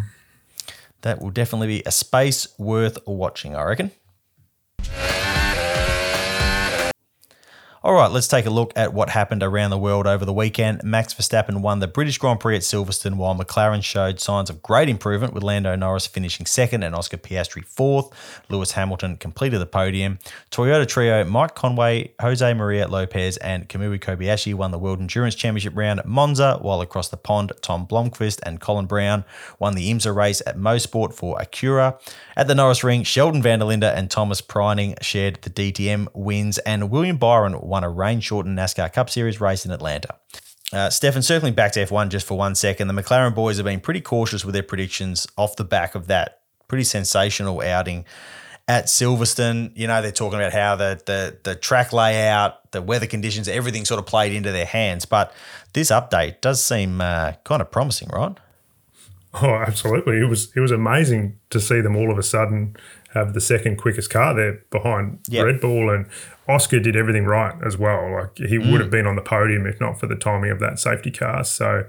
That 1.03 1.21
will 1.21 1.31
definitely 1.31 1.69
be 1.69 1.83
a 1.85 1.91
space 1.93 2.47
worth 2.59 2.99
watching, 3.07 3.57
I 3.57 3.65
reckon. 3.65 3.91
All 7.83 7.95
right, 7.95 8.11
let's 8.11 8.29
take 8.29 8.45
a 8.45 8.51
look 8.51 8.75
at 8.77 8.93
what 8.93 9.09
happened 9.09 9.43
around 9.43 9.71
the 9.71 9.79
world 9.79 10.07
over 10.07 10.27
the 10.27 10.35
weekend. 10.35 10.85
Max 10.85 11.15
Verstappen 11.15 11.63
won 11.63 11.79
the 11.79 11.89
British 11.89 12.19
Grand 12.19 12.39
Prix 12.39 12.57
at 12.57 12.61
Silverstone, 12.61 13.17
while 13.17 13.35
McLaren 13.35 13.83
showed 13.83 14.21
signs 14.21 14.51
of 14.51 14.63
great 14.63 14.91
improvement, 14.91 15.33
with 15.33 15.43
Lando 15.43 15.75
Norris 15.77 16.07
finishing 16.07 16.45
second 16.45 16.83
and 16.83 16.95
Oscar 16.95 17.17
Piastri 17.17 17.65
fourth. 17.65 18.11
Lewis 18.51 18.73
Hamilton 18.73 19.17
completed 19.17 19.61
the 19.61 19.67
podium. 19.67 20.19
Toyota 20.51 20.87
trio 20.87 21.25
Mike 21.25 21.55
Conway, 21.55 22.13
Jose 22.21 22.53
Maria 22.53 22.87
Lopez, 22.87 23.39
and 23.39 23.67
Kamui 23.67 23.99
Kobayashi 23.99 24.53
won 24.53 24.73
the 24.73 24.79
World 24.79 25.01
Endurance 25.01 25.35
Championship 25.35 25.75
round 25.75 26.01
at 26.01 26.07
Monza, 26.07 26.59
while 26.61 26.83
across 26.83 27.09
the 27.09 27.17
pond, 27.17 27.51
Tom 27.63 27.87
Blomqvist 27.87 28.41
and 28.43 28.61
Colin 28.61 28.85
Braun 28.85 29.25
won 29.59 29.75
the 29.75 29.91
IMSA 29.91 30.15
race 30.15 30.43
at 30.47 30.59
Mosport 30.59 31.15
for 31.15 31.39
Acura. 31.39 31.99
At 32.37 32.47
the 32.47 32.53
Norisring, 32.53 33.07
Sheldon 33.07 33.41
van 33.41 33.61
der 33.61 33.65
Linde 33.65 33.85
and 33.85 34.11
Thomas 34.11 34.43
Preining 34.43 35.03
shared 35.03 35.41
the 35.41 35.49
DTM 35.49 36.09
wins, 36.13 36.59
and 36.59 36.91
William 36.91 37.17
Byron 37.17 37.70
won 37.71 37.85
a 37.85 37.89
rain 37.89 38.21
shortened 38.21 38.59
NASCAR 38.59 38.93
Cup 38.93 39.09
Series 39.09 39.41
race 39.41 39.65
in 39.65 39.71
Atlanta. 39.71 40.17
Uh, 40.73 40.91
Stefan, 40.91 41.23
circling 41.23 41.55
back 41.55 41.73
to 41.73 41.85
F1 41.87 42.11
just 42.11 42.27
for 42.27 42.37
one 42.37 42.55
second, 42.55 42.89
the 42.89 42.95
McLaren 42.95 43.35
boys 43.35 43.57
have 43.57 43.65
been 43.65 43.81
pretty 43.81 44.01
cautious 44.01 44.45
with 44.45 44.53
their 44.53 44.63
predictions 44.63 45.27
off 45.37 45.57
the 45.57 45.65
back 45.65 45.95
of 45.95 46.07
that 46.09 46.41
pretty 46.69 46.85
sensational 46.85 47.61
outing 47.63 48.05
at 48.69 48.87
Silverstone. 48.87 49.73
You 49.75 49.89
know, 49.89 50.01
they're 50.03 50.13
talking 50.13 50.39
about 50.39 50.53
how 50.53 50.77
the, 50.77 51.01
the, 51.07 51.39
the 51.43 51.55
track 51.57 51.93
layout, 51.93 52.71
the 52.71 52.83
weather 52.83 53.07
conditions, 53.07 53.49
everything 53.49 53.85
sort 53.85 53.99
of 53.99 54.07
played 54.07 54.33
into 54.33 54.53
their 54.53 54.67
hands. 54.67 55.05
But 55.07 55.33
this 55.73 55.91
update 55.91 56.41
does 56.41 56.63
seem 56.63 57.01
uh, 57.01 57.33
kind 57.43 57.61
of 57.63 57.71
promising, 57.73 58.09
right? 58.13 58.37
Oh, 59.33 59.55
absolutely! 59.55 60.19
It 60.21 60.29
was 60.29 60.51
it 60.57 60.61
was 60.61 60.73
amazing 60.73 61.39
to 61.51 61.61
see 61.61 61.81
them 61.81 61.95
all 61.95 62.11
of 62.11 62.19
a 62.19 62.23
sudden 62.23 62.75
have 63.15 63.33
the 63.33 63.41
second 63.41 63.77
quickest 63.77 64.11
car 64.11 64.35
there 64.35 64.61
behind 64.71 65.21
Yep. 65.29 65.45
Red 65.47 65.61
Bull, 65.61 65.89
and 65.89 66.07
Oscar 66.51 66.81
did 66.81 66.97
everything 66.97 67.25
right 67.25 67.55
as 67.65 67.79
well. 67.79 68.13
Like 68.13 68.37
he 68.37 68.59
would 68.59 68.67
mm. 68.67 68.81
have 68.81 68.91
been 68.91 69.07
on 69.07 69.17
the 69.17 69.23
podium 69.23 69.67
if 69.67 69.81
not 69.81 69.99
for 70.01 70.07
the 70.07 70.17
timing 70.17 70.51
of 70.51 70.59
that 70.61 70.79
safety 70.79 71.11
car. 71.11 71.45
So, 71.45 71.85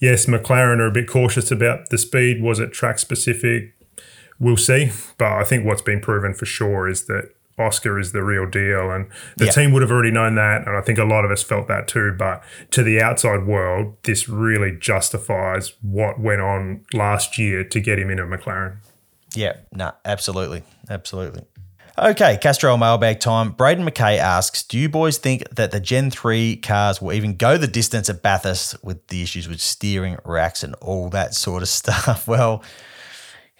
yes, 0.00 0.26
McLaren 0.26 0.78
are 0.78 0.86
a 0.86 0.92
bit 0.92 1.08
cautious 1.08 1.50
about 1.50 1.90
the 1.90 1.98
speed. 1.98 2.42
Was 2.42 2.60
it 2.60 2.72
track 2.72 2.98
specific? 2.98 3.74
We'll 4.38 4.56
see. 4.56 4.90
But 5.18 5.32
I 5.32 5.44
think 5.44 5.64
what's 5.64 5.82
been 5.82 6.00
proven 6.00 6.34
for 6.34 6.46
sure 6.46 6.88
is 6.88 7.04
that 7.06 7.34
Oscar 7.58 7.98
is 7.98 8.12
the 8.12 8.22
real 8.22 8.46
deal. 8.46 8.90
And 8.90 9.06
the 9.36 9.46
Yeah. 9.46 9.50
team 9.52 9.72
would 9.72 9.82
have 9.82 9.90
already 9.90 10.10
known 10.10 10.34
that. 10.34 10.66
And 10.66 10.76
I 10.76 10.80
think 10.80 10.98
a 10.98 11.04
lot 11.04 11.24
of 11.24 11.30
us 11.30 11.42
felt 11.42 11.68
that 11.68 11.86
too. 11.86 12.12
But 12.12 12.42
to 12.72 12.82
the 12.82 13.00
outside 13.00 13.46
world, 13.46 13.96
this 14.02 14.28
really 14.28 14.72
justifies 14.72 15.74
what 15.82 16.20
went 16.20 16.40
on 16.40 16.80
last 16.92 17.38
year 17.38 17.62
to 17.64 17.80
get 17.80 17.98
him 17.98 18.10
into 18.10 18.24
McLaren. 18.24 18.76
Yeah, 19.34 19.54
no, 19.72 19.92
absolutely. 20.04 20.62
Absolutely. 20.88 21.42
Okay, 21.96 22.38
Castrol 22.42 22.76
mailbag 22.76 23.20
time. 23.20 23.52
Braden 23.52 23.86
McKay 23.86 24.18
asks 24.18 24.64
Do 24.64 24.76
you 24.76 24.88
boys 24.88 25.16
think 25.16 25.48
that 25.50 25.70
the 25.70 25.78
Gen 25.78 26.10
3 26.10 26.56
cars 26.56 27.00
will 27.00 27.12
even 27.12 27.36
go 27.36 27.56
the 27.56 27.68
distance 27.68 28.08
at 28.08 28.20
Bathurst 28.20 28.82
with 28.82 29.06
the 29.06 29.22
issues 29.22 29.48
with 29.48 29.60
steering 29.60 30.18
racks 30.24 30.64
and 30.64 30.74
all 30.76 31.08
that 31.10 31.34
sort 31.34 31.62
of 31.62 31.68
stuff? 31.70 32.26
Well, 32.26 32.64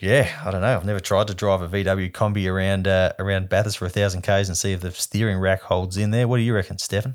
yeah, 0.00 0.42
I 0.44 0.50
don't 0.50 0.62
know. 0.62 0.74
I've 0.74 0.84
never 0.84 0.98
tried 0.98 1.28
to 1.28 1.34
drive 1.34 1.62
a 1.62 1.68
VW 1.68 2.10
Kombi 2.10 2.50
around 2.50 2.88
uh, 2.88 3.12
around 3.20 3.48
Bathurst 3.48 3.78
for 3.78 3.86
a 3.86 3.90
thousand 3.90 4.22
k's 4.22 4.48
and 4.48 4.58
see 4.58 4.72
if 4.72 4.80
the 4.80 4.90
steering 4.90 5.38
rack 5.38 5.62
holds 5.62 5.96
in 5.96 6.10
there. 6.10 6.26
What 6.26 6.38
do 6.38 6.42
you 6.42 6.54
reckon, 6.54 6.78
Stefan? 6.78 7.14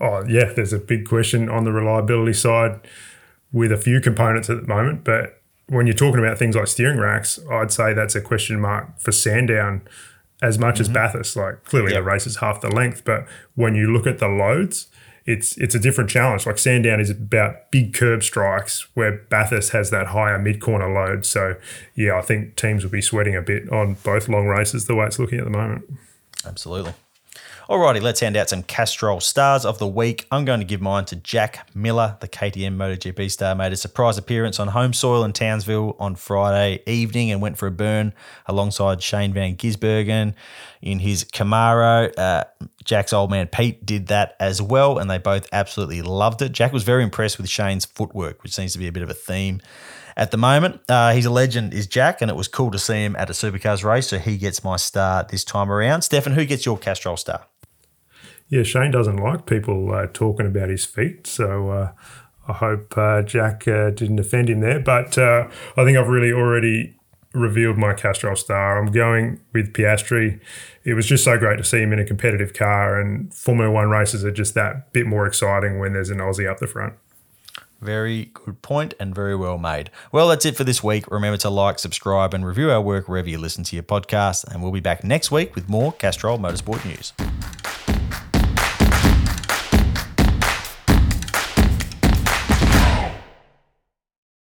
Oh, 0.00 0.24
yeah, 0.26 0.52
there's 0.52 0.72
a 0.72 0.80
big 0.80 1.06
question 1.06 1.48
on 1.48 1.62
the 1.62 1.70
reliability 1.70 2.32
side 2.32 2.80
with 3.52 3.70
a 3.70 3.76
few 3.76 4.00
components 4.00 4.50
at 4.50 4.62
the 4.62 4.66
moment. 4.66 5.04
But 5.04 5.41
when 5.68 5.86
you're 5.86 5.94
talking 5.94 6.18
about 6.18 6.38
things 6.38 6.56
like 6.56 6.66
steering 6.66 6.98
racks, 6.98 7.38
I'd 7.50 7.72
say 7.72 7.94
that's 7.94 8.14
a 8.14 8.20
question 8.20 8.60
mark 8.60 8.98
for 9.00 9.12
Sandown 9.12 9.82
as 10.42 10.58
much 10.58 10.80
as 10.80 10.88
mm-hmm. 10.88 10.94
Bathurst. 10.94 11.36
Like 11.36 11.64
clearly 11.64 11.92
Yep. 11.92 12.00
the 12.00 12.02
race 12.02 12.26
is 12.26 12.36
half 12.36 12.60
the 12.60 12.70
length, 12.70 13.04
but 13.04 13.26
when 13.54 13.74
you 13.74 13.92
look 13.92 14.06
at 14.06 14.18
the 14.18 14.28
loads, 14.28 14.88
it's 15.24 15.56
it's 15.56 15.74
a 15.74 15.78
different 15.78 16.10
challenge. 16.10 16.46
Like 16.46 16.58
Sandown 16.58 17.00
is 17.00 17.10
about 17.10 17.70
big 17.70 17.94
curb 17.94 18.24
strikes, 18.24 18.88
where 18.94 19.18
Bathurst 19.30 19.70
has 19.70 19.90
that 19.90 20.08
higher 20.08 20.38
mid 20.38 20.60
corner 20.60 20.92
load. 20.92 21.24
So 21.24 21.56
yeah, 21.94 22.18
I 22.18 22.22
think 22.22 22.56
teams 22.56 22.82
will 22.82 22.90
be 22.90 23.00
sweating 23.00 23.36
a 23.36 23.42
bit 23.42 23.70
on 23.70 23.94
both 24.02 24.28
long 24.28 24.46
races 24.46 24.86
the 24.86 24.96
way 24.96 25.06
it's 25.06 25.18
looking 25.18 25.38
at 25.38 25.44
the 25.44 25.50
moment. 25.50 25.84
Absolutely. 26.44 26.94
Alrighty, 27.72 28.02
let's 28.02 28.20
hand 28.20 28.36
out 28.36 28.50
some 28.50 28.62
Castrol 28.64 29.18
stars 29.20 29.64
of 29.64 29.78
the 29.78 29.86
week. 29.86 30.26
I'm 30.30 30.44
going 30.44 30.60
to 30.60 30.66
give 30.66 30.82
mine 30.82 31.06
to 31.06 31.16
Jack 31.16 31.70
Miller, 31.74 32.18
the 32.20 32.28
KTM 32.28 32.76
MotoGP 32.76 33.30
star, 33.30 33.54
made 33.54 33.72
a 33.72 33.78
surprise 33.78 34.18
appearance 34.18 34.60
on 34.60 34.68
home 34.68 34.92
soil 34.92 35.24
in 35.24 35.32
Townsville 35.32 35.96
on 35.98 36.14
Friday 36.16 36.82
evening 36.86 37.30
and 37.30 37.40
went 37.40 37.56
for 37.56 37.66
a 37.66 37.70
burn 37.70 38.12
alongside 38.44 39.02
Shane 39.02 39.32
Van 39.32 39.56
Gisbergen 39.56 40.34
in 40.82 40.98
his 40.98 41.24
Camaro. 41.24 42.12
Uh, 42.18 42.44
Jack's 42.84 43.14
old 43.14 43.30
man 43.30 43.46
Pete 43.46 43.86
did 43.86 44.08
that 44.08 44.36
as 44.38 44.60
well, 44.60 44.98
and 44.98 45.10
they 45.10 45.16
both 45.16 45.48
absolutely 45.50 46.02
loved 46.02 46.42
it. 46.42 46.52
Jack 46.52 46.74
was 46.74 46.82
very 46.82 47.02
impressed 47.02 47.38
with 47.38 47.48
Shane's 47.48 47.86
footwork, 47.86 48.42
which 48.42 48.52
seems 48.52 48.74
to 48.74 48.78
be 48.78 48.86
a 48.86 48.92
bit 48.92 49.02
of 49.02 49.08
a 49.08 49.14
theme 49.14 49.62
at 50.14 50.30
the 50.30 50.36
moment. 50.36 50.82
Uh, 50.90 51.14
he's 51.14 51.24
a 51.24 51.30
legend, 51.30 51.72
is 51.72 51.86
Jack, 51.86 52.20
and 52.20 52.30
it 52.30 52.36
was 52.36 52.48
cool 52.48 52.70
to 52.70 52.78
see 52.78 53.02
him 53.02 53.16
at 53.16 53.30
a 53.30 53.32
supercars 53.32 53.82
race. 53.82 54.08
So 54.08 54.18
he 54.18 54.36
gets 54.36 54.62
my 54.62 54.76
star 54.76 55.24
this 55.26 55.42
time 55.42 55.72
around. 55.72 56.02
Stefan, 56.02 56.34
who 56.34 56.44
gets 56.44 56.66
your 56.66 56.76
Castrol 56.76 57.16
star? 57.16 57.46
Yeah, 58.52 58.64
Shane 58.64 58.90
doesn't 58.90 59.16
like 59.16 59.46
people 59.46 59.94
uh, 59.94 60.08
talking 60.12 60.44
about 60.44 60.68
his 60.68 60.84
feet, 60.84 61.26
so 61.26 61.70
uh, 61.70 61.92
I 62.46 62.52
hope 62.52 62.92
uh, 62.98 63.22
Jack 63.22 63.66
uh, 63.66 63.88
didn't 63.88 64.18
offend 64.18 64.50
him 64.50 64.60
there. 64.60 64.78
But 64.78 65.16
uh, 65.16 65.48
I 65.74 65.86
think 65.86 65.96
I've 65.96 66.08
really 66.08 66.32
already 66.34 66.94
revealed 67.32 67.78
my 67.78 67.94
Castrol 67.94 68.36
star. 68.36 68.78
I'm 68.78 68.92
going 68.92 69.40
with 69.54 69.72
Piastri. 69.72 70.38
It 70.84 70.92
was 70.92 71.06
just 71.06 71.24
so 71.24 71.38
great 71.38 71.56
to 71.56 71.64
see 71.64 71.80
him 71.80 71.94
in 71.94 71.98
a 71.98 72.04
competitive 72.04 72.52
car, 72.52 73.00
and 73.00 73.32
Formula 73.32 73.70
One 73.70 73.88
races 73.88 74.22
are 74.22 74.30
just 74.30 74.52
that 74.52 74.92
bit 74.92 75.06
more 75.06 75.26
exciting 75.26 75.78
when 75.78 75.94
there's 75.94 76.10
an 76.10 76.18
Aussie 76.18 76.46
up 76.46 76.58
the 76.58 76.66
front. 76.66 76.92
Very 77.80 78.32
good 78.34 78.60
point 78.60 78.92
and 79.00 79.14
very 79.14 79.34
well 79.34 79.56
made. 79.56 79.90
Well, 80.12 80.28
that's 80.28 80.44
it 80.44 80.58
for 80.58 80.64
this 80.64 80.84
week. 80.84 81.10
Remember 81.10 81.38
to 81.38 81.48
like, 81.48 81.78
subscribe, 81.78 82.34
and 82.34 82.44
review 82.44 82.70
our 82.70 82.82
work 82.82 83.08
wherever 83.08 83.30
you 83.30 83.38
listen 83.38 83.64
to 83.64 83.76
your 83.76 83.82
podcast. 83.82 84.44
And 84.44 84.62
we'll 84.62 84.72
be 84.72 84.80
back 84.80 85.04
next 85.04 85.30
week 85.30 85.54
with 85.54 85.70
more 85.70 85.92
Castrol 85.92 86.36
Motorsport 86.36 86.84
news. 86.84 87.14